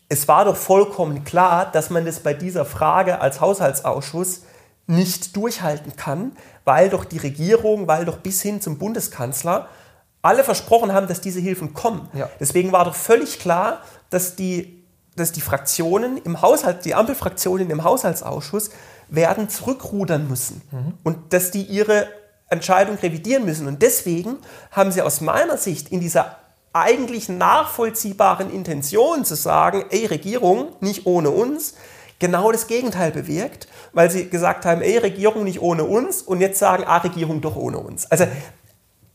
[0.10, 4.42] es war doch vollkommen klar, dass man das bei dieser Frage als Haushaltsausschuss
[4.88, 6.32] nicht durchhalten kann,
[6.66, 9.70] weil doch die Regierung, weil doch bis hin zum Bundeskanzler
[10.22, 12.10] alle versprochen haben, dass diese Hilfen kommen.
[12.14, 12.28] Ja.
[12.40, 14.84] Deswegen war doch völlig klar, dass die,
[15.16, 18.72] dass die Fraktionen im Haushalt, die Ampelfraktionen im Haushaltsausschuss
[19.10, 20.94] werden zurückrudern müssen mhm.
[21.04, 22.08] und dass die ihre
[22.50, 23.68] Entscheidung revidieren müssen.
[23.68, 24.38] Und deswegen
[24.72, 26.38] haben sie aus meiner Sicht in dieser
[26.74, 31.74] eigentlich nachvollziehbaren Intention zu sagen, ey Regierung, nicht ohne uns,
[32.20, 36.60] genau das Gegenteil bewirkt, weil sie gesagt haben, ey Regierung nicht ohne uns und jetzt
[36.60, 38.10] sagen, ah Regierung doch ohne uns.
[38.12, 38.28] Also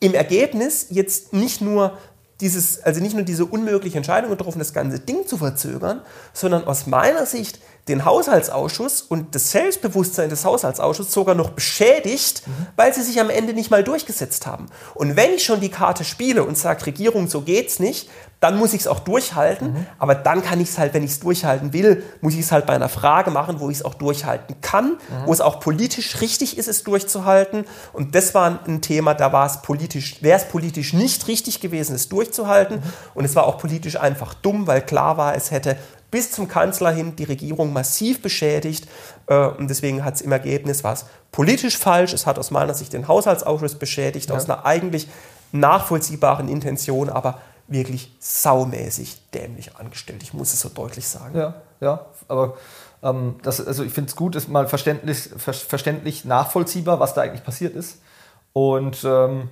[0.00, 1.96] im Ergebnis jetzt nicht nur
[2.40, 6.02] dieses, also nicht nur diese unmögliche Entscheidung getroffen, das ganze Ding zu verzögern,
[6.32, 12.66] sondern aus meiner Sicht den Haushaltsausschuss und das Selbstbewusstsein des Haushaltsausschusses sogar noch beschädigt, mhm.
[12.76, 14.66] weil sie sich am Ende nicht mal durchgesetzt haben.
[14.94, 18.08] Und wenn ich schon die Karte spiele und sage, Regierung, so geht's nicht,
[18.40, 19.72] dann muss ich es auch durchhalten.
[19.72, 19.86] Mhm.
[19.98, 22.66] Aber dann kann ich es halt, wenn ich es durchhalten will, muss ich es halt
[22.66, 25.26] bei einer Frage machen, wo ich es auch durchhalten kann, mhm.
[25.26, 27.64] wo es auch politisch richtig ist, es durchzuhalten.
[27.92, 31.94] Und das war ein Thema, da war es politisch, wäre es politisch nicht richtig gewesen,
[31.94, 32.76] es durchzuhalten.
[32.76, 32.82] Mhm.
[33.14, 35.76] Und es war auch politisch einfach dumm, weil klar war, es hätte
[36.14, 38.86] bis zum Kanzler hin die Regierung massiv beschädigt.
[39.26, 42.12] Äh, und deswegen hat es im Ergebnis was politisch falsch.
[42.12, 44.36] Es hat aus meiner Sicht den Haushaltsausschuss beschädigt, ja.
[44.36, 45.08] aus einer eigentlich
[45.50, 50.22] nachvollziehbaren Intention, aber wirklich saumäßig dämlich angestellt.
[50.22, 51.36] Ich muss es so deutlich sagen.
[51.36, 52.58] Ja, ja, aber
[53.02, 57.42] ähm, das, also ich finde es gut, ist mal verständlich, verständlich nachvollziehbar, was da eigentlich
[57.42, 57.98] passiert ist.
[58.52, 59.50] Und ähm,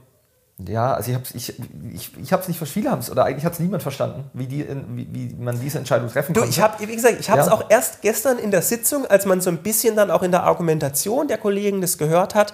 [0.59, 1.59] ja, also ich habe es ich,
[1.95, 4.67] ich, ich hab's nicht, viele haben es, oder eigentlich hat es niemand verstanden, wie, die,
[4.89, 6.49] wie, wie man diese Entscheidung treffen kann.
[6.49, 7.53] Ich habe, wie gesagt, ich habe es ja.
[7.53, 10.45] auch erst gestern in der Sitzung, als man so ein bisschen dann auch in der
[10.45, 12.53] Argumentation der Kollegen das gehört hat,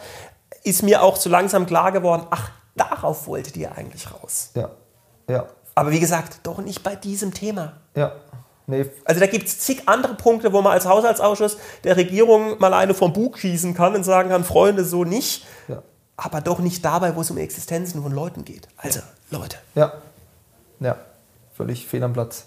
[0.63, 4.51] ist mir auch so langsam klar geworden, ach, darauf wolltet ihr eigentlich raus.
[4.55, 4.71] Ja,
[5.29, 5.47] ja.
[5.75, 7.75] Aber wie gesagt, doch nicht bei diesem Thema.
[7.95, 8.13] Ja.
[8.67, 8.87] Nee.
[9.05, 12.93] Also da gibt es zig andere Punkte, wo man als Haushaltsausschuss der Regierung mal eine
[12.93, 15.47] vom Bug schießen kann und sagen kann, Freunde, so nicht.
[15.69, 15.83] Ja
[16.19, 18.69] aber doch nicht dabei, wo es um Existenzen von Leuten geht.
[18.77, 19.01] Also,
[19.31, 19.57] Leute.
[19.75, 19.93] Ja.
[20.81, 20.97] Ja,
[21.57, 22.47] völlig fehl am Platz.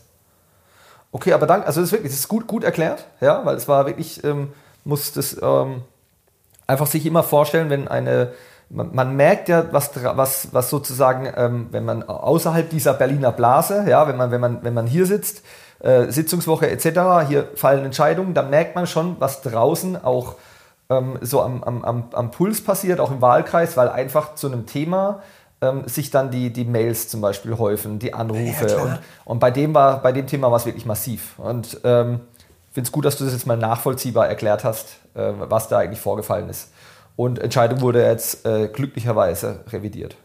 [1.11, 3.67] Okay, aber danke, also das ist wirklich, das ist gut, gut erklärt, ja, weil es
[3.67, 4.53] war wirklich, ähm,
[4.83, 5.81] muss das ähm,
[6.67, 8.33] einfach sich immer vorstellen, wenn eine,
[8.69, 13.85] man, man merkt ja, was, was, was sozusagen, ähm, wenn man außerhalb dieser Berliner Blase,
[13.87, 15.43] ja, wenn man, wenn man, wenn man hier sitzt,
[15.79, 20.35] äh, Sitzungswoche etc., hier fallen Entscheidungen, dann merkt man schon, was draußen auch
[20.91, 25.21] ähm, so am, am, am Puls passiert, auch im Wahlkreis, weil einfach zu einem Thema
[25.61, 28.67] ähm, sich dann die, die Mails zum Beispiel häufen, die Anrufe.
[28.67, 31.39] Ja, und, und bei, dem war, bei dem Thema war es wirklich massiv.
[31.39, 32.21] Und ähm,
[32.71, 35.99] finde es gut, dass du das jetzt mal nachvollziehbar erklärt hast, äh, was da eigentlich
[35.99, 36.71] vorgefallen ist.
[37.15, 40.15] Und Entscheidung wurde jetzt äh, glücklicherweise revidiert.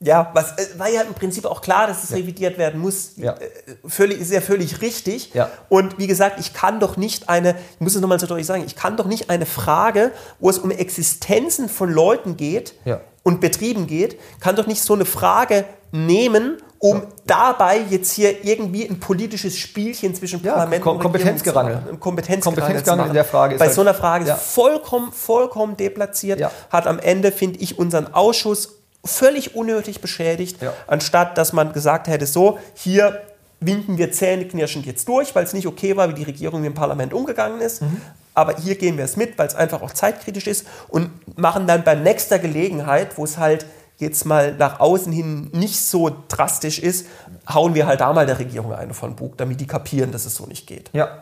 [0.00, 0.08] Ja.
[0.08, 2.16] Ja, was äh, war ja im Prinzip auch klar, dass es ja.
[2.16, 3.12] revidiert werden muss.
[3.16, 3.32] Ja.
[3.32, 3.48] Äh,
[3.86, 5.34] völlig, ist ja völlig richtig.
[5.34, 5.50] Ja.
[5.68, 8.62] Und wie gesagt, ich kann doch nicht eine, ich muss es nochmal so deutlich sagen,
[8.64, 13.00] ich kann doch nicht eine Frage, wo es um Existenzen von Leuten geht ja.
[13.24, 18.88] und Betrieben geht, kann doch nicht so eine Frage nehmen, um dabei jetzt hier irgendwie
[18.88, 21.96] ein politisches Spielchen zwischen Parlament Kom und Kompetenzgerangel.
[21.98, 26.40] Kompetenzgerangel, Kompetenzgerangel in der Frage ist Bei halt so einer Frage ist vollkommen, vollkommen deplatziert,
[26.70, 30.72] hat am Ende, finde ich, unseren Ausschuss völlig unnötig beschädigt, ja.
[30.86, 33.20] anstatt dass man gesagt hätte, so, hier
[33.60, 36.74] winken wir zähneknirschend jetzt durch, weil es nicht okay war, wie die Regierung mit dem
[36.74, 37.82] Parlament umgegangen ist.
[37.82, 38.00] Mhm.
[38.34, 41.82] Aber hier gehen wir es mit, weil es einfach auch zeitkritisch ist und machen dann
[41.82, 47.08] bei nächster Gelegenheit, wo es halt jetzt mal nach außen hin nicht so drastisch ist,
[47.52, 50.36] hauen wir halt da mal der Regierung eine von Bug, damit die kapieren, dass es
[50.36, 50.88] so nicht geht.
[50.92, 51.18] Ja,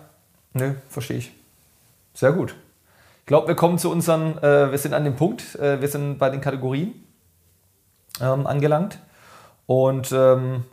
[0.53, 1.33] nö, verstehe ich.
[2.13, 2.55] Sehr gut.
[3.21, 6.19] Ich glaube, wir kommen zu unseren, äh, wir sind an dem Punkt, äh, wir sind
[6.19, 7.06] bei den Kategorien
[8.21, 8.99] ähm, angelangt.
[9.67, 10.65] Und ähm,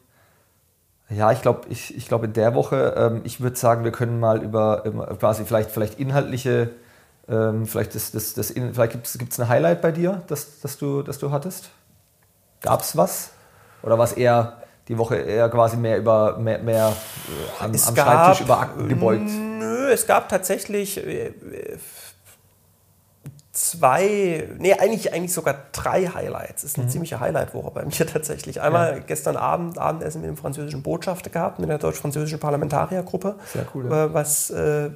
[1.10, 4.20] ja, ich glaube, ich, ich glaub in der Woche, ähm, ich würde sagen, wir können
[4.20, 6.72] mal über, über quasi vielleicht, vielleicht inhaltliche,
[7.28, 10.78] ähm, vielleicht, das, das, das in, vielleicht gibt es ein Highlight bei dir, das, das,
[10.78, 11.70] du, das du hattest?
[12.62, 13.32] Gab es was?
[13.82, 18.08] Oder was eher die Woche eher quasi mehr über mehr, mehr äh, am, am gab,
[18.08, 19.30] Schreibtisch über Akten gebeugt?
[19.30, 21.34] Nö, es gab tatsächlich äh,
[23.54, 26.64] zwei, nee, eigentlich, eigentlich sogar drei Highlights.
[26.64, 26.92] Es ist eine mhm.
[26.92, 28.60] ziemliche Highlight-Woche bei mir tatsächlich.
[28.60, 29.00] Einmal ja.
[29.00, 33.36] gestern Abend Abendessen mit dem französischen Botschafter gehabt, mit der deutsch-französischen Parlamentariergruppe.
[33.54, 33.90] Sehr cool.
[33.90, 34.06] Ja.
[34.06, 34.90] Äh, was äh,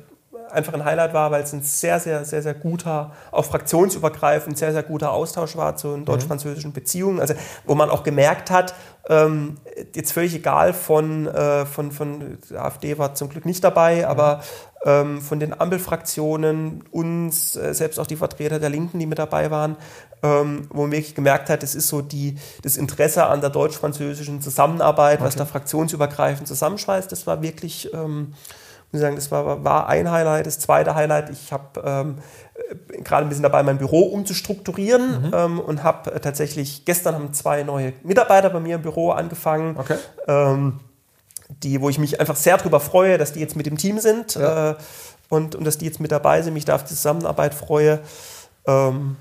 [0.50, 4.72] einfach ein Highlight war, weil es ein sehr, sehr, sehr, sehr guter, auch fraktionsübergreifend, sehr,
[4.74, 6.06] sehr guter Austausch war zu den mhm.
[6.06, 7.20] deutsch-französischen Beziehungen.
[7.20, 8.74] Also, wo man auch gemerkt hat,
[9.10, 9.58] ähm,
[9.94, 14.06] jetzt völlig egal von, äh, von, von, AfD war zum Glück nicht dabei, mhm.
[14.06, 14.42] aber
[14.86, 19.50] ähm, von den Ampelfraktionen, uns, äh, selbst auch die Vertreter der Linken, die mit dabei
[19.50, 19.78] waren,
[20.24, 24.42] ähm, wo man wirklich gemerkt hat, es ist so die, das Interesse an der deutsch-französischen
[24.42, 25.28] Zusammenarbeit, okay.
[25.28, 28.34] was da fraktionsübergreifend zusammenschweißt, das war wirklich, ähm,
[28.92, 30.46] muss ich sagen, das war, war ein Highlight.
[30.46, 32.16] Das zweite Highlight, ich habe ähm,
[32.47, 32.47] äh,
[33.04, 35.32] gerade ein bisschen dabei, mein Büro umzustrukturieren mhm.
[35.34, 39.78] ähm, und habe äh, tatsächlich, gestern haben zwei neue Mitarbeiter bei mir im Büro angefangen.
[39.78, 39.98] Okay.
[40.28, 40.80] Ähm,
[41.50, 44.36] die, wo ich mich einfach sehr darüber freue, dass die jetzt mit dem Team sind
[44.36, 44.72] ja.
[44.72, 44.76] äh,
[45.30, 48.00] und, und dass die jetzt mit dabei sind, mich da auf die Zusammenarbeit freue.
[48.66, 49.16] Ähm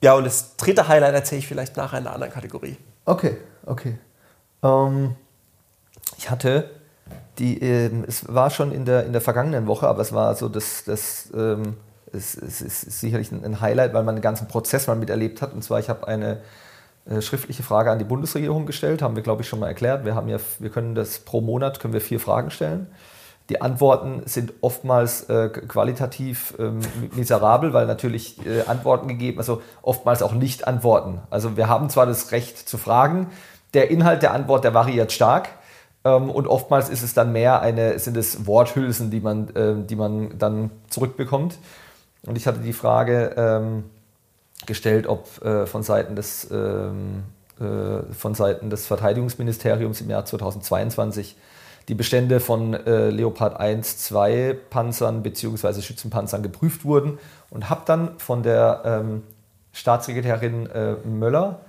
[0.00, 2.76] ja, und das dritte Highlight erzähle ich vielleicht nachher in einer anderen Kategorie.
[3.04, 3.98] Okay, okay.
[4.62, 5.16] Ähm,
[6.16, 6.70] ich hatte
[7.38, 10.48] die, ähm, es war schon in der, in der vergangenen Woche, aber es war so,
[10.48, 11.76] das, das ähm,
[12.12, 15.52] es, es, ist sicherlich ein Highlight, weil man den ganzen Prozess mal miterlebt hat.
[15.52, 16.38] Und zwar, ich habe eine
[17.08, 20.04] äh, schriftliche Frage an die Bundesregierung gestellt, haben wir, glaube ich, schon mal erklärt.
[20.04, 22.86] Wir, haben ja, wir können das pro Monat können wir vier Fragen stellen.
[23.48, 26.80] Die Antworten sind oftmals äh, qualitativ ähm,
[27.14, 31.22] miserabel, weil natürlich äh, Antworten gegeben, also oftmals auch Nicht-Antworten.
[31.30, 33.28] Also wir haben zwar das Recht zu fragen,
[33.72, 35.48] der Inhalt der Antwort, der variiert stark.
[36.16, 39.96] Ähm, und oftmals ist es dann mehr eine, sind es Worthülsen, die man, äh, die
[39.96, 41.58] man dann zurückbekommt.
[42.26, 43.84] Und ich hatte die Frage, ähm,
[44.66, 47.24] gestellt, ob äh, von, Seiten des, ähm,
[47.60, 51.36] äh, von Seiten des Verteidigungsministeriums im Jahr 2022
[51.88, 55.80] die Bestände von äh, Leopard 1, 2 Panzern bzw.
[55.80, 57.18] Schützenpanzern geprüft wurden
[57.50, 59.22] und habe dann von der ähm,
[59.72, 61.60] Staatssekretärin äh, Möller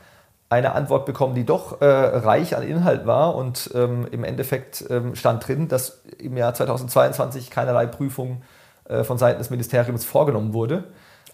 [0.49, 5.15] eine Antwort bekommen, die doch äh, reich an Inhalt war und ähm, im Endeffekt ähm,
[5.15, 8.41] stand drin, dass im Jahr 2022 keinerlei Prüfung
[8.85, 10.85] äh, von Seiten des Ministeriums vorgenommen wurde.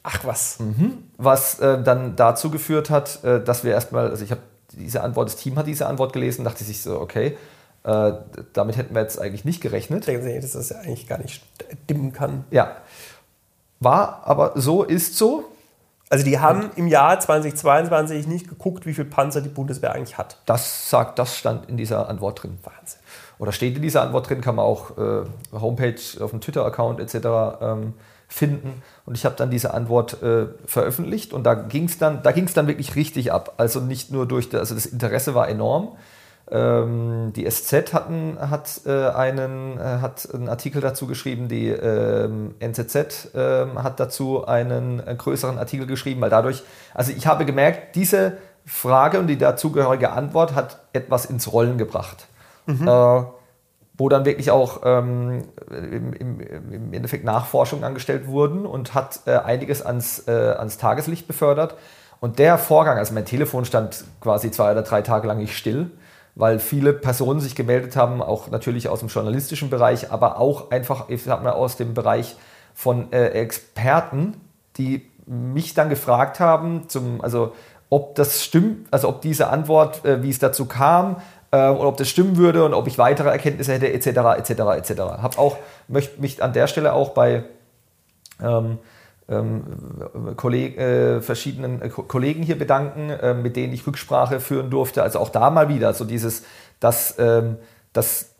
[0.04, 0.60] Ach was.
[0.60, 1.04] Mhm.
[1.18, 4.42] Was äh, dann dazu geführt hat, äh, dass wir erstmal, also ich habe
[4.74, 7.38] diese Antwort, das Team hat diese Antwort gelesen, dachte sich so, okay,
[7.84, 8.14] äh,
[8.54, 10.08] damit hätten wir jetzt eigentlich nicht gerechnet.
[10.08, 11.42] Denken Sie, dass das ja eigentlich gar nicht
[11.86, 12.44] stimmen kann.
[12.52, 12.76] Ja.
[13.80, 15.46] War aber so, ist so.
[16.10, 20.38] Also die haben im Jahr 2022 nicht geguckt, wie viel Panzer die Bundeswehr eigentlich hat.
[20.46, 22.60] Das sagt, das stand in dieser Antwort drin.
[22.64, 23.00] Wahnsinn.
[23.40, 27.60] Oder steht in dieser Antwort drin, kann man auch äh, Homepage auf dem Twitter-Account etc.
[27.62, 27.94] Ähm,
[28.28, 28.82] finden.
[29.06, 32.68] Und ich habe dann diese Antwort äh, veröffentlicht und da ging es dann, da dann
[32.68, 33.54] wirklich richtig ab.
[33.58, 35.98] Also nicht nur durch, also das Interesse war enorm.
[36.52, 42.54] Ähm, die SZ hatten, hat, äh, einen, äh, hat einen Artikel dazu geschrieben, die ähm,
[42.60, 47.96] NZZ ähm, hat dazu einen, einen, größeren Artikel geschrieben, weil dadurch, also ich habe gemerkt,
[47.96, 52.28] diese Frage und die dazugehörige Antwort hat etwas ins Rollen gebracht.
[52.68, 52.88] Mhm.
[52.88, 53.24] Äh,
[53.98, 59.38] wo dann wirklich auch ähm, im, im, im, Endeffekt Nachforschungen angestellt wurden und hat äh,
[59.38, 61.76] einiges ans, äh, ans Tageslicht befördert.
[62.20, 65.92] Und der Vorgang, also mein Telefon stand quasi zwei oder drei Tage lang nicht still,
[66.36, 71.10] weil viele Personen sich gemeldet haben, auch natürlich aus dem journalistischen Bereich, aber auch einfach,
[71.10, 72.36] ich sag mal, aus dem Bereich
[72.74, 74.36] von äh, Experten,
[74.78, 77.54] die mich dann gefragt haben, zum, also
[77.90, 81.22] ob das stimmt, also ob diese Antwort, äh, wie es dazu kam,
[81.52, 85.02] äh, und ob das stimmen würde und ob ich weitere Erkenntnisse hätte, etc., etc., etc.
[85.22, 87.46] Habe auch, möchte mich an der Stelle auch bei
[88.44, 88.80] ähm,
[89.28, 95.02] Kolleg, äh, verschiedenen äh, Kollegen hier bedanken, äh, mit denen ich Rücksprache führen durfte.
[95.02, 96.44] Also auch da mal wieder so dieses,
[96.80, 97.58] dass, ähm,
[97.92, 98.36] dass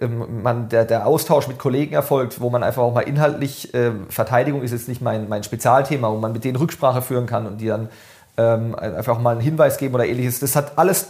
[0.00, 3.90] ähm, man, der, der Austausch mit Kollegen erfolgt, wo man einfach auch mal inhaltlich, äh,
[4.10, 7.60] Verteidigung ist jetzt nicht mein, mein Spezialthema, wo man mit denen Rücksprache führen kann und
[7.60, 7.88] die dann
[8.36, 10.38] ähm, einfach mal einen Hinweis geben oder ähnliches.
[10.38, 11.08] Das hat alles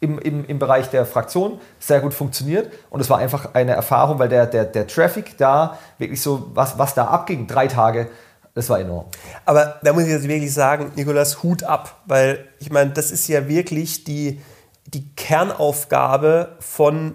[0.00, 4.20] im, im, im Bereich der Fraktion sehr gut funktioniert und es war einfach eine Erfahrung,
[4.20, 8.08] weil der, der, der Traffic da wirklich so, was, was da abging, drei Tage,
[8.58, 9.06] das war enorm.
[9.44, 13.28] Aber da muss ich jetzt wirklich sagen, Nikolas, Hut ab, weil ich meine, das ist
[13.28, 14.40] ja wirklich die,
[14.84, 17.14] die Kernaufgabe von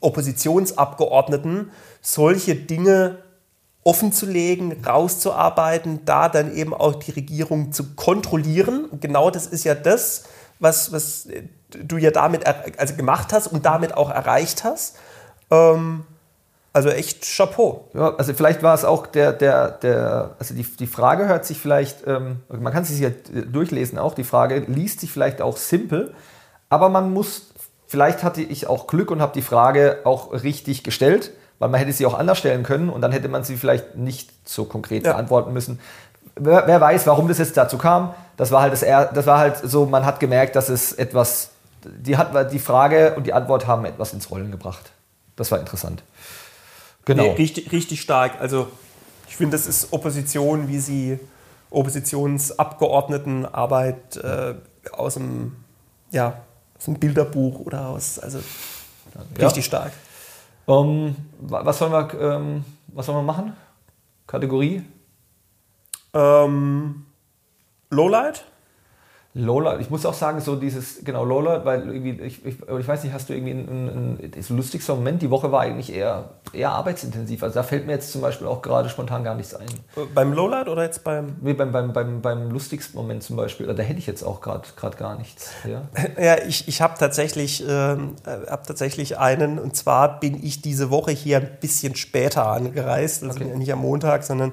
[0.00, 1.70] Oppositionsabgeordneten,
[2.02, 3.18] solche Dinge
[3.84, 8.84] offenzulegen, rauszuarbeiten, da dann eben auch die Regierung zu kontrollieren.
[8.86, 10.24] Und genau das ist ja das,
[10.58, 11.28] was, was
[11.70, 12.44] du ja damit
[12.78, 14.96] also gemacht hast und damit auch erreicht hast.
[15.52, 16.04] Ähm,
[16.72, 17.88] also echt Chapeau.
[17.94, 21.58] Ja, also vielleicht war es auch der, der, der, also die, die Frage hört sich
[21.58, 23.10] vielleicht, ähm, man kann es sich ja
[23.50, 26.14] durchlesen auch, die Frage liest sich vielleicht auch simpel,
[26.68, 27.52] aber man muss,
[27.88, 31.92] vielleicht hatte ich auch Glück und habe die Frage auch richtig gestellt, weil man hätte
[31.92, 35.12] sie auch anders stellen können und dann hätte man sie vielleicht nicht so konkret ja.
[35.12, 35.80] beantworten müssen.
[36.36, 39.56] Wer, wer, weiß, warum das jetzt dazu kam, das war halt das, das war halt
[39.56, 41.50] so, man hat gemerkt, dass es etwas,
[41.84, 44.92] die, hat, die Frage und die Antwort haben etwas ins Rollen gebracht.
[45.34, 46.02] Das war interessant.
[47.04, 47.22] Genau.
[47.22, 48.40] Nee, richtig, richtig stark.
[48.40, 48.68] Also
[49.28, 51.18] ich finde, das ist Opposition, wie sie
[51.70, 54.54] Oppositionsabgeordnetenarbeit äh,
[54.92, 55.56] aus dem
[56.10, 56.42] ja,
[56.76, 58.40] aus dem Bilderbuch oder aus, also
[59.38, 59.46] ja.
[59.46, 59.92] richtig stark.
[60.66, 63.56] Um, ähm, was, sollen wir, ähm, was sollen wir machen?
[64.26, 64.82] Kategorie?
[66.14, 67.06] Ähm,
[67.90, 68.44] Lowlight?
[69.32, 73.04] Lola, ich muss auch sagen, so dieses, genau, Lola, weil irgendwie, ich, ich, ich weiß
[73.04, 75.22] nicht, hast du irgendwie einen, einen, so lustigster Moment?
[75.22, 77.44] Die Woche war eigentlich eher, eher arbeitsintensiv.
[77.44, 79.68] Also da fällt mir jetzt zum Beispiel auch gerade spontan gar nichts ein.
[80.16, 81.36] Beim Lowlight oder jetzt beim?
[81.42, 83.72] Nee, beim, beim, beim, beim lustigsten Moment zum Beispiel.
[83.72, 85.52] Da hätte ich jetzt auch gerade gar nichts.
[85.64, 85.82] Ja,
[86.20, 91.12] ja ich, ich habe tatsächlich, ähm, hab tatsächlich einen, und zwar bin ich diese Woche
[91.12, 93.22] hier ein bisschen später angereist.
[93.22, 93.56] Also okay.
[93.56, 94.52] nicht am Montag, sondern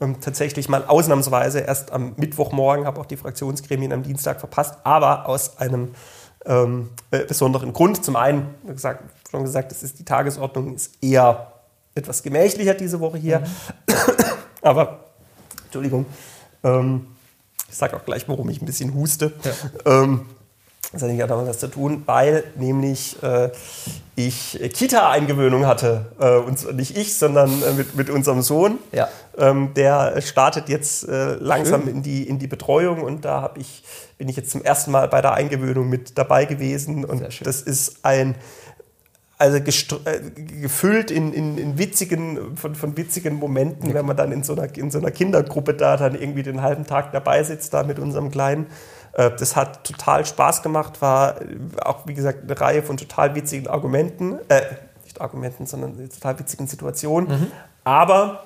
[0.00, 4.76] ähm, tatsächlich mal ausnahmsweise erst am Mittwochmorgen, habe auch die Fraktionsgremien am Dienstag Dienstag verpasst,
[4.84, 5.94] aber aus einem
[6.46, 8.04] ähm, äh, besonderen Grund.
[8.04, 11.52] Zum einen, wie gesagt, schon gesagt, es ist die Tagesordnung ist eher
[11.94, 13.40] etwas gemächlicher diese Woche hier.
[13.40, 13.44] Mhm.
[14.62, 15.00] aber,
[15.64, 16.06] Entschuldigung,
[16.62, 17.08] ähm,
[17.68, 19.32] ich sage auch gleich, warum ich ein bisschen huste.
[19.42, 20.02] Ja.
[20.02, 20.26] Ähm,
[20.92, 23.50] das hat nicht damit was zu tun, weil nämlich äh,
[24.16, 26.06] ich Kita-Eingewöhnung hatte.
[26.20, 28.78] Äh, und nicht ich, sondern äh, mit, mit unserem Sohn.
[28.92, 29.08] Ja.
[29.36, 33.82] Ähm, der startet jetzt äh, langsam in die, in die Betreuung und da ich,
[34.18, 37.04] bin ich jetzt zum ersten Mal bei der Eingewöhnung mit dabei gewesen.
[37.04, 38.36] Und das ist ein
[39.36, 40.20] also äh,
[40.60, 43.94] gefüllt in, in, in, witzigen, von, von witzigen Momenten, ja.
[43.96, 46.86] wenn man dann in so, einer, in so einer Kindergruppe da dann irgendwie den halben
[46.86, 48.66] Tag dabei sitzt, da mit unserem Kleinen.
[49.14, 51.36] Äh, das hat total Spaß gemacht, war
[51.82, 54.62] auch, wie gesagt, eine Reihe von total witzigen Argumenten, äh,
[55.04, 57.28] nicht Argumenten, sondern total witzigen Situationen.
[57.28, 57.46] Mhm.
[57.84, 58.44] Aber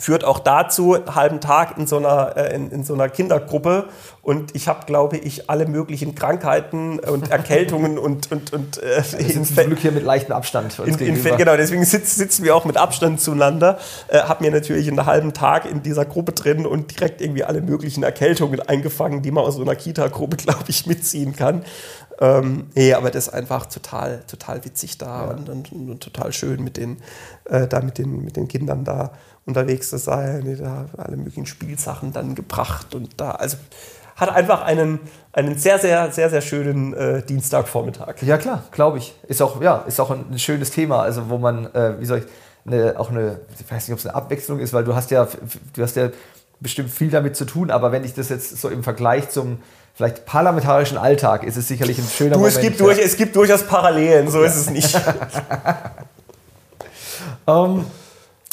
[0.00, 3.88] führt auch dazu, einen halben Tag in so einer, äh, in, in so einer Kindergruppe
[4.22, 8.30] und ich habe, glaube ich, alle möglichen Krankheiten und Erkältungen und...
[8.32, 10.78] und, und äh, wir sind zum Glück hier mit leichtem Abstand.
[10.78, 13.78] In, in, genau, deswegen sitz, sitzen wir auch mit Abstand zueinander.
[14.08, 17.60] Äh, habe mir natürlich einen halben Tag in dieser Gruppe drin und direkt irgendwie alle
[17.60, 21.64] möglichen Erkältungen eingefangen, die man aus so einer Kita-Gruppe, glaube ich, mitziehen kann.
[22.20, 25.30] Ähm, nee, aber das ist einfach total, total witzig da ja.
[25.30, 26.98] und, und, und, total schön mit den,
[27.46, 29.12] äh, da mit den, mit den Kindern da
[29.50, 30.56] unterwegs zu sein.
[30.58, 33.56] Da alle möglichen Spielsachen dann gebracht und da, also
[34.16, 35.00] hat einfach einen,
[35.32, 38.22] einen sehr, sehr, sehr, sehr schönen äh, Dienstagvormittag.
[38.22, 39.14] Ja, klar, glaube ich.
[39.26, 42.24] Ist auch, ja, ist auch ein schönes Thema, also wo man, äh, wie soll ich,
[42.66, 45.26] eine, auch eine, ich weiß nicht, ob es eine Abwechslung ist, weil du hast ja,
[45.74, 46.10] du hast ja
[46.60, 49.58] bestimmt viel damit zu tun, aber wenn ich das jetzt so im Vergleich zum
[49.94, 52.56] vielleicht parlamentarischen Alltag ist es sicherlich ein schöner du, Moment.
[52.56, 54.46] Es gibt, durch, es gibt durchaus Parallelen, so ja.
[54.46, 54.94] ist es nicht.
[57.46, 57.84] um, ähm,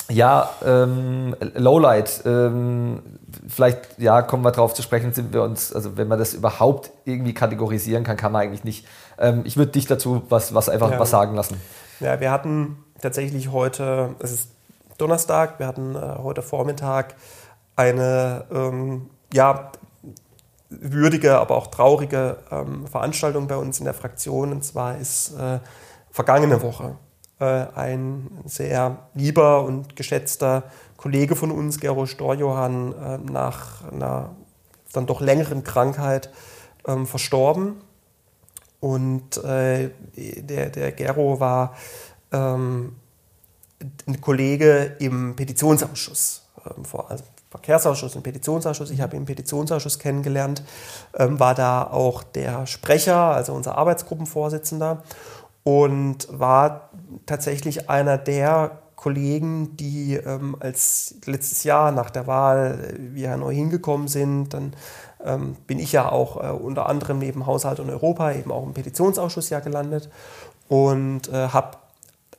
[0.09, 2.21] ja, ähm, Lowlight.
[2.25, 3.01] Ähm,
[3.47, 6.91] vielleicht, ja, kommen wir drauf zu sprechen, sind wir uns, also wenn man das überhaupt
[7.05, 8.87] irgendwie kategorisieren kann, kann man eigentlich nicht.
[9.19, 10.99] Ähm, ich würde dich dazu was, was einfach ja.
[10.99, 11.59] was sagen lassen.
[11.99, 14.51] Ja, wir hatten tatsächlich heute, es ist
[14.97, 17.15] Donnerstag, wir hatten äh, heute Vormittag
[17.75, 19.71] eine, ähm, ja,
[20.69, 24.51] würdige, aber auch traurige ähm, Veranstaltung bei uns in der Fraktion.
[24.51, 25.59] Und zwar ist äh,
[26.11, 26.95] vergangene Woche
[27.45, 30.63] ein sehr lieber und geschätzter
[30.97, 34.31] Kollege von uns, Gero Storjohann, äh, nach einer
[34.93, 36.31] dann doch längeren Krankheit
[36.87, 37.75] ähm, verstorben.
[38.79, 41.75] Und äh, der, der Gero war
[42.31, 42.95] ähm,
[44.07, 48.89] ein Kollege im Petitionsausschuss, ähm, vor, also Verkehrsausschuss und Petitionsausschuss.
[48.89, 50.63] Ich habe ihn im Petitionsausschuss kennengelernt,
[51.13, 55.01] war da auch der Sprecher, also unser Arbeitsgruppenvorsitzender
[55.67, 56.91] und war
[57.25, 63.53] tatsächlich einer der Kollegen, die ähm, als letztes Jahr nach der Wahl äh, wir neu
[63.53, 64.73] hingekommen sind, dann
[65.25, 68.73] ähm, bin ich ja auch äh, unter anderem neben Haushalt und Europa eben auch im
[68.73, 70.09] Petitionsausschuss ja gelandet
[70.69, 71.79] und äh, habe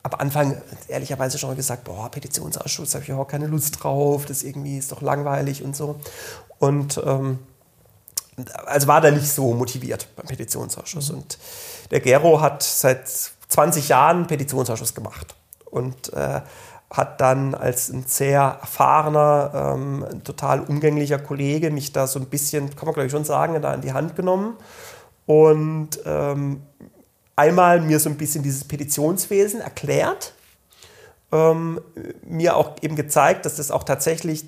[0.05, 0.57] am Anfang
[0.89, 4.91] ehrlicherweise schon mal gesagt, boah, Petitionsausschuss, habe ich überhaupt keine Lust drauf, das irgendwie ist
[4.91, 6.01] doch langweilig und so.
[6.61, 7.41] Und ähm,
[8.65, 11.11] also war da nicht so motiviert beim Petitionsausschuss.
[11.13, 11.19] Mhm.
[11.19, 11.39] Und
[11.91, 13.09] der Gero hat seit
[13.49, 15.35] 20 Jahren Petitionsausschuss gemacht
[15.65, 16.41] und äh,
[16.91, 22.75] hat dann als ein sehr erfahrener, ähm, total umgänglicher Kollege mich da so ein bisschen,
[22.75, 24.57] kann man glaube ich schon sagen, da in die Hand genommen
[25.27, 26.63] und ähm,
[27.37, 30.33] einmal mir so ein bisschen dieses Petitionswesen erklärt,
[31.31, 31.81] ähm,
[32.25, 34.47] mir auch eben gezeigt, dass das auch tatsächlich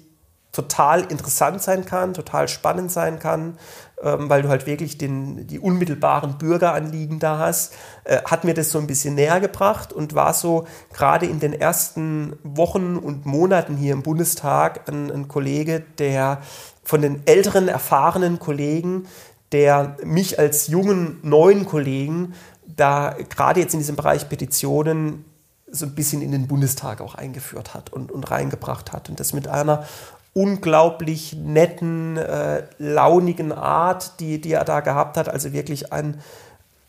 [0.52, 3.56] total interessant sein kann, total spannend sein kann,
[4.02, 7.74] ähm, weil du halt wirklich den, die unmittelbaren Bürgeranliegen da hast,
[8.04, 11.52] äh, hat mir das so ein bisschen näher gebracht und war so gerade in den
[11.52, 16.40] ersten Wochen und Monaten hier im Bundestag ein, ein Kollege, der
[16.82, 19.06] von den älteren, erfahrenen Kollegen,
[19.52, 22.34] der mich als jungen, neuen Kollegen
[22.66, 25.24] da gerade jetzt in diesem Bereich Petitionen
[25.70, 29.08] so ein bisschen in den Bundestag auch eingeführt hat und, und reingebracht hat.
[29.08, 29.84] Und das mit einer
[30.32, 35.28] unglaublich netten, äh, launigen Art, die, die er da gehabt hat.
[35.28, 36.20] Also wirklich ein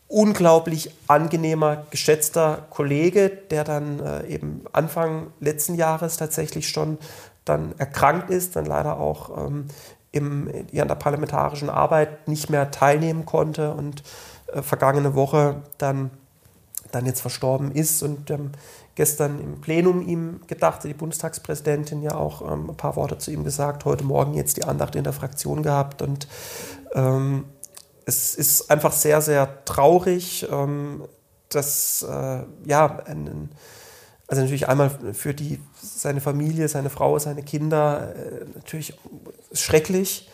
[0.08, 6.98] unglaublich angenehmer, geschätzter Kollege, der dann äh, eben Anfang letzten Jahres tatsächlich schon
[7.44, 9.66] dann erkrankt ist, dann leider auch ähm,
[10.12, 14.02] im, in der parlamentarischen Arbeit nicht mehr teilnehmen konnte und
[14.52, 16.10] äh, vergangene Woche dann,
[16.92, 18.52] dann jetzt verstorben ist und ähm,
[18.94, 23.44] gestern im Plenum ihm gedacht, die Bundestagspräsidentin ja auch ähm, ein paar Worte zu ihm
[23.44, 26.28] gesagt, heute Morgen jetzt die Andacht in der Fraktion gehabt und
[26.94, 27.44] ähm,
[28.04, 31.04] es ist einfach sehr, sehr traurig, ähm,
[31.48, 33.50] dass äh, ja, ein,
[34.26, 38.94] also natürlich einmal für die, seine Familie, seine Frau, seine Kinder äh, natürlich
[39.52, 40.30] schrecklich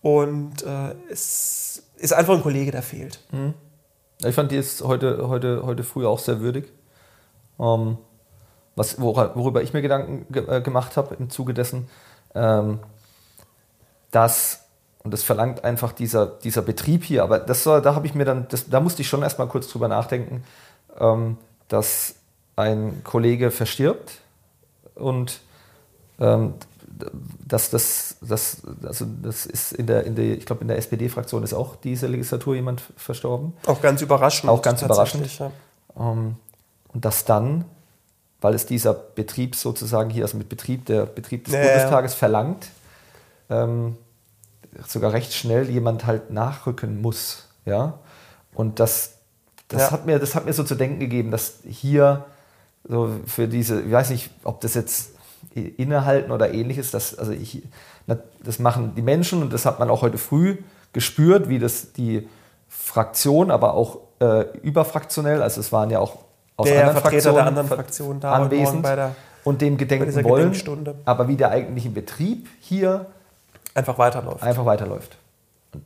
[0.00, 3.20] und äh, es ist einfach ein Kollege, der fehlt.
[3.32, 3.54] Mhm.
[4.24, 6.72] Ich fand die jetzt heute, heute, heute früh auch sehr würdig.
[7.58, 7.98] Ähm,
[8.76, 11.88] was, worüber ich mir Gedanken ge äh, gemacht habe im Zuge dessen,
[12.34, 12.78] ähm,
[14.10, 14.66] dass,
[15.02, 18.46] und das verlangt einfach dieser, dieser Betrieb hier, aber das da habe ich mir dann,
[18.48, 20.44] das, da musste ich schon erstmal kurz drüber nachdenken,
[20.98, 22.14] ähm, dass
[22.56, 24.20] ein Kollege verstirbt
[24.94, 25.40] und
[26.20, 26.54] ähm,
[27.46, 31.42] dass das, das, also das ist in der, in der ich glaube, in der SPD-Fraktion
[31.42, 33.52] ist auch diese Legislatur jemand verstorben.
[33.66, 34.50] Auch ganz überraschend.
[34.50, 35.38] Auch ganz überraschend.
[35.38, 35.52] Ja.
[35.96, 36.36] Ähm,
[37.00, 37.64] dass dann,
[38.40, 41.66] weil es dieser Betrieb sozusagen hier, also mit Betrieb, der Betrieb des naja.
[41.66, 42.68] Bundestages verlangt,
[43.50, 43.96] ähm,
[44.86, 47.48] sogar recht schnell jemand halt nachrücken muss.
[47.64, 47.98] Ja?
[48.54, 49.14] Und das,
[49.68, 49.90] das, ja.
[49.90, 52.26] hat mir, das hat mir so zu denken gegeben, dass hier
[52.88, 55.10] so für diese, ich weiß nicht, ob das jetzt
[55.54, 56.90] innehalten oder ähnliches.
[56.90, 57.62] Das, also ich,
[58.42, 60.58] das machen die Menschen und das hat man auch heute früh
[60.92, 62.28] gespürt, wie das die
[62.68, 66.18] Fraktion, aber auch äh, überfraktionell, also es waren ja auch
[66.58, 70.24] aus der anderen Vertreter Fraktionen der anderen Fraktionen da anwesend bei der, und dem gedenken
[70.24, 70.54] wollen,
[71.06, 73.06] aber wie der eigentliche Betrieb hier
[73.74, 74.42] einfach weiterläuft.
[74.42, 75.16] Einfach weiterläuft.
[75.72, 75.84] Und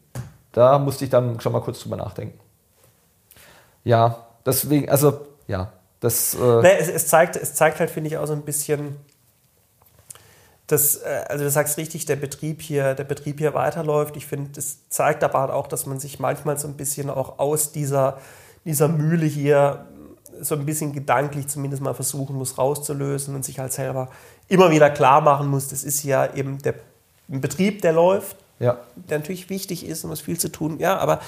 [0.53, 2.39] da musste ich dann schon mal kurz drüber nachdenken.
[3.85, 6.35] Ja, deswegen, also ja, das.
[6.35, 8.97] Äh nee, es, es, zeigt, es zeigt halt, finde ich, auch so ein bisschen
[10.73, 14.17] dass, äh, also du sagst richtig, der Betrieb hier, der Betrieb hier weiterläuft.
[14.17, 17.73] Ich finde, das zeigt aber auch, dass man sich manchmal so ein bisschen auch aus
[17.73, 18.19] dieser,
[18.65, 19.87] dieser Mühle hier
[20.41, 24.09] so ein bisschen gedanklich zumindest mal versuchen muss rauszulösen und sich halt selber
[24.49, 26.75] immer wieder klar machen muss, das ist ja eben der
[27.33, 28.79] ein Betrieb, der läuft, ja.
[28.95, 30.79] der natürlich wichtig ist und was viel zu tun.
[30.79, 31.21] Ja, aber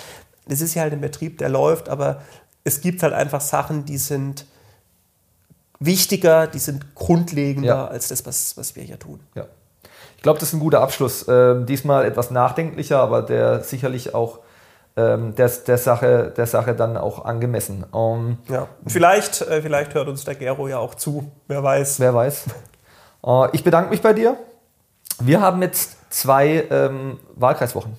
[0.47, 2.23] das ist ja halt ein Betrieb, der läuft, aber
[2.65, 4.47] es gibt halt einfach Sachen, die sind
[5.81, 7.87] wichtiger, die sind grundlegender ja.
[7.87, 9.21] als das, was, was wir hier tun.
[9.35, 9.47] Ja.
[10.17, 11.27] Ich glaube, das ist ein guter Abschluss.
[11.29, 14.39] Ähm, diesmal etwas nachdenklicher, aber der sicherlich auch
[14.97, 17.85] ähm, der, der, Sache, der Sache dann auch angemessen.
[17.95, 18.69] Ähm, ja.
[18.87, 21.31] Vielleicht, äh, vielleicht hört uns der Gero ja auch zu.
[21.49, 22.01] Wer weiß.
[22.01, 22.47] Wer weiß.
[23.27, 24.37] Äh, ich bedanke mich bei dir.
[25.21, 27.97] Wir haben jetzt zwei ähm, Wahlkreiswochen.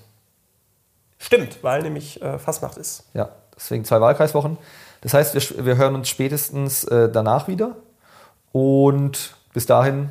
[1.17, 3.03] Stimmt, weil nämlich äh, Fastnacht ist.
[3.13, 4.57] Ja, deswegen zwei Wahlkreiswochen.
[5.01, 7.75] Das heißt, wir, wir hören uns spätestens äh, danach wieder.
[8.51, 10.09] Und bis dahin,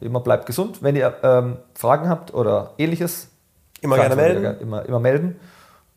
[0.00, 0.82] immer bleibt gesund.
[0.82, 3.28] Wenn ihr ähm, Fragen habt oder ähnliches,
[3.80, 4.60] immer gerne melden.
[4.60, 5.40] Immer, immer melden.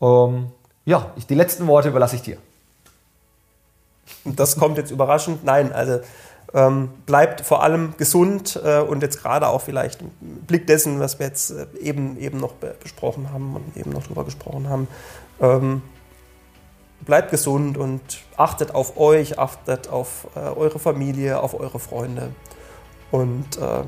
[0.00, 0.50] Ähm,
[0.84, 2.38] ja, ich, die letzten Worte überlasse ich dir.
[4.24, 5.44] Das kommt jetzt überraschend.
[5.44, 6.00] Nein, also
[6.52, 10.10] ähm, bleibt vor allem gesund äh, und jetzt gerade auch vielleicht im
[10.46, 14.04] Blick dessen, was wir jetzt äh, eben, eben noch be besprochen haben und eben noch
[14.04, 14.88] drüber gesprochen haben.
[15.40, 15.82] Ähm,
[17.02, 18.02] bleibt gesund und
[18.36, 22.30] achtet auf euch, achtet auf äh, eure Familie, auf eure Freunde
[23.10, 23.82] und äh,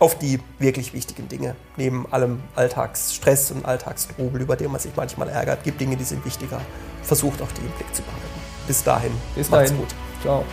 [0.00, 1.56] auf die wirklich wichtigen Dinge.
[1.76, 6.24] Neben allem Alltagsstress und Alltagstrubel, über den man sich manchmal ärgert, gibt Dinge, die sind
[6.24, 6.60] wichtiger.
[7.02, 8.24] Versucht auch die im Blick zu behalten.
[8.66, 9.12] Bis dahin.
[9.34, 9.76] Bis dahin.
[9.76, 9.94] Macht's gut.
[10.22, 10.44] Ciao.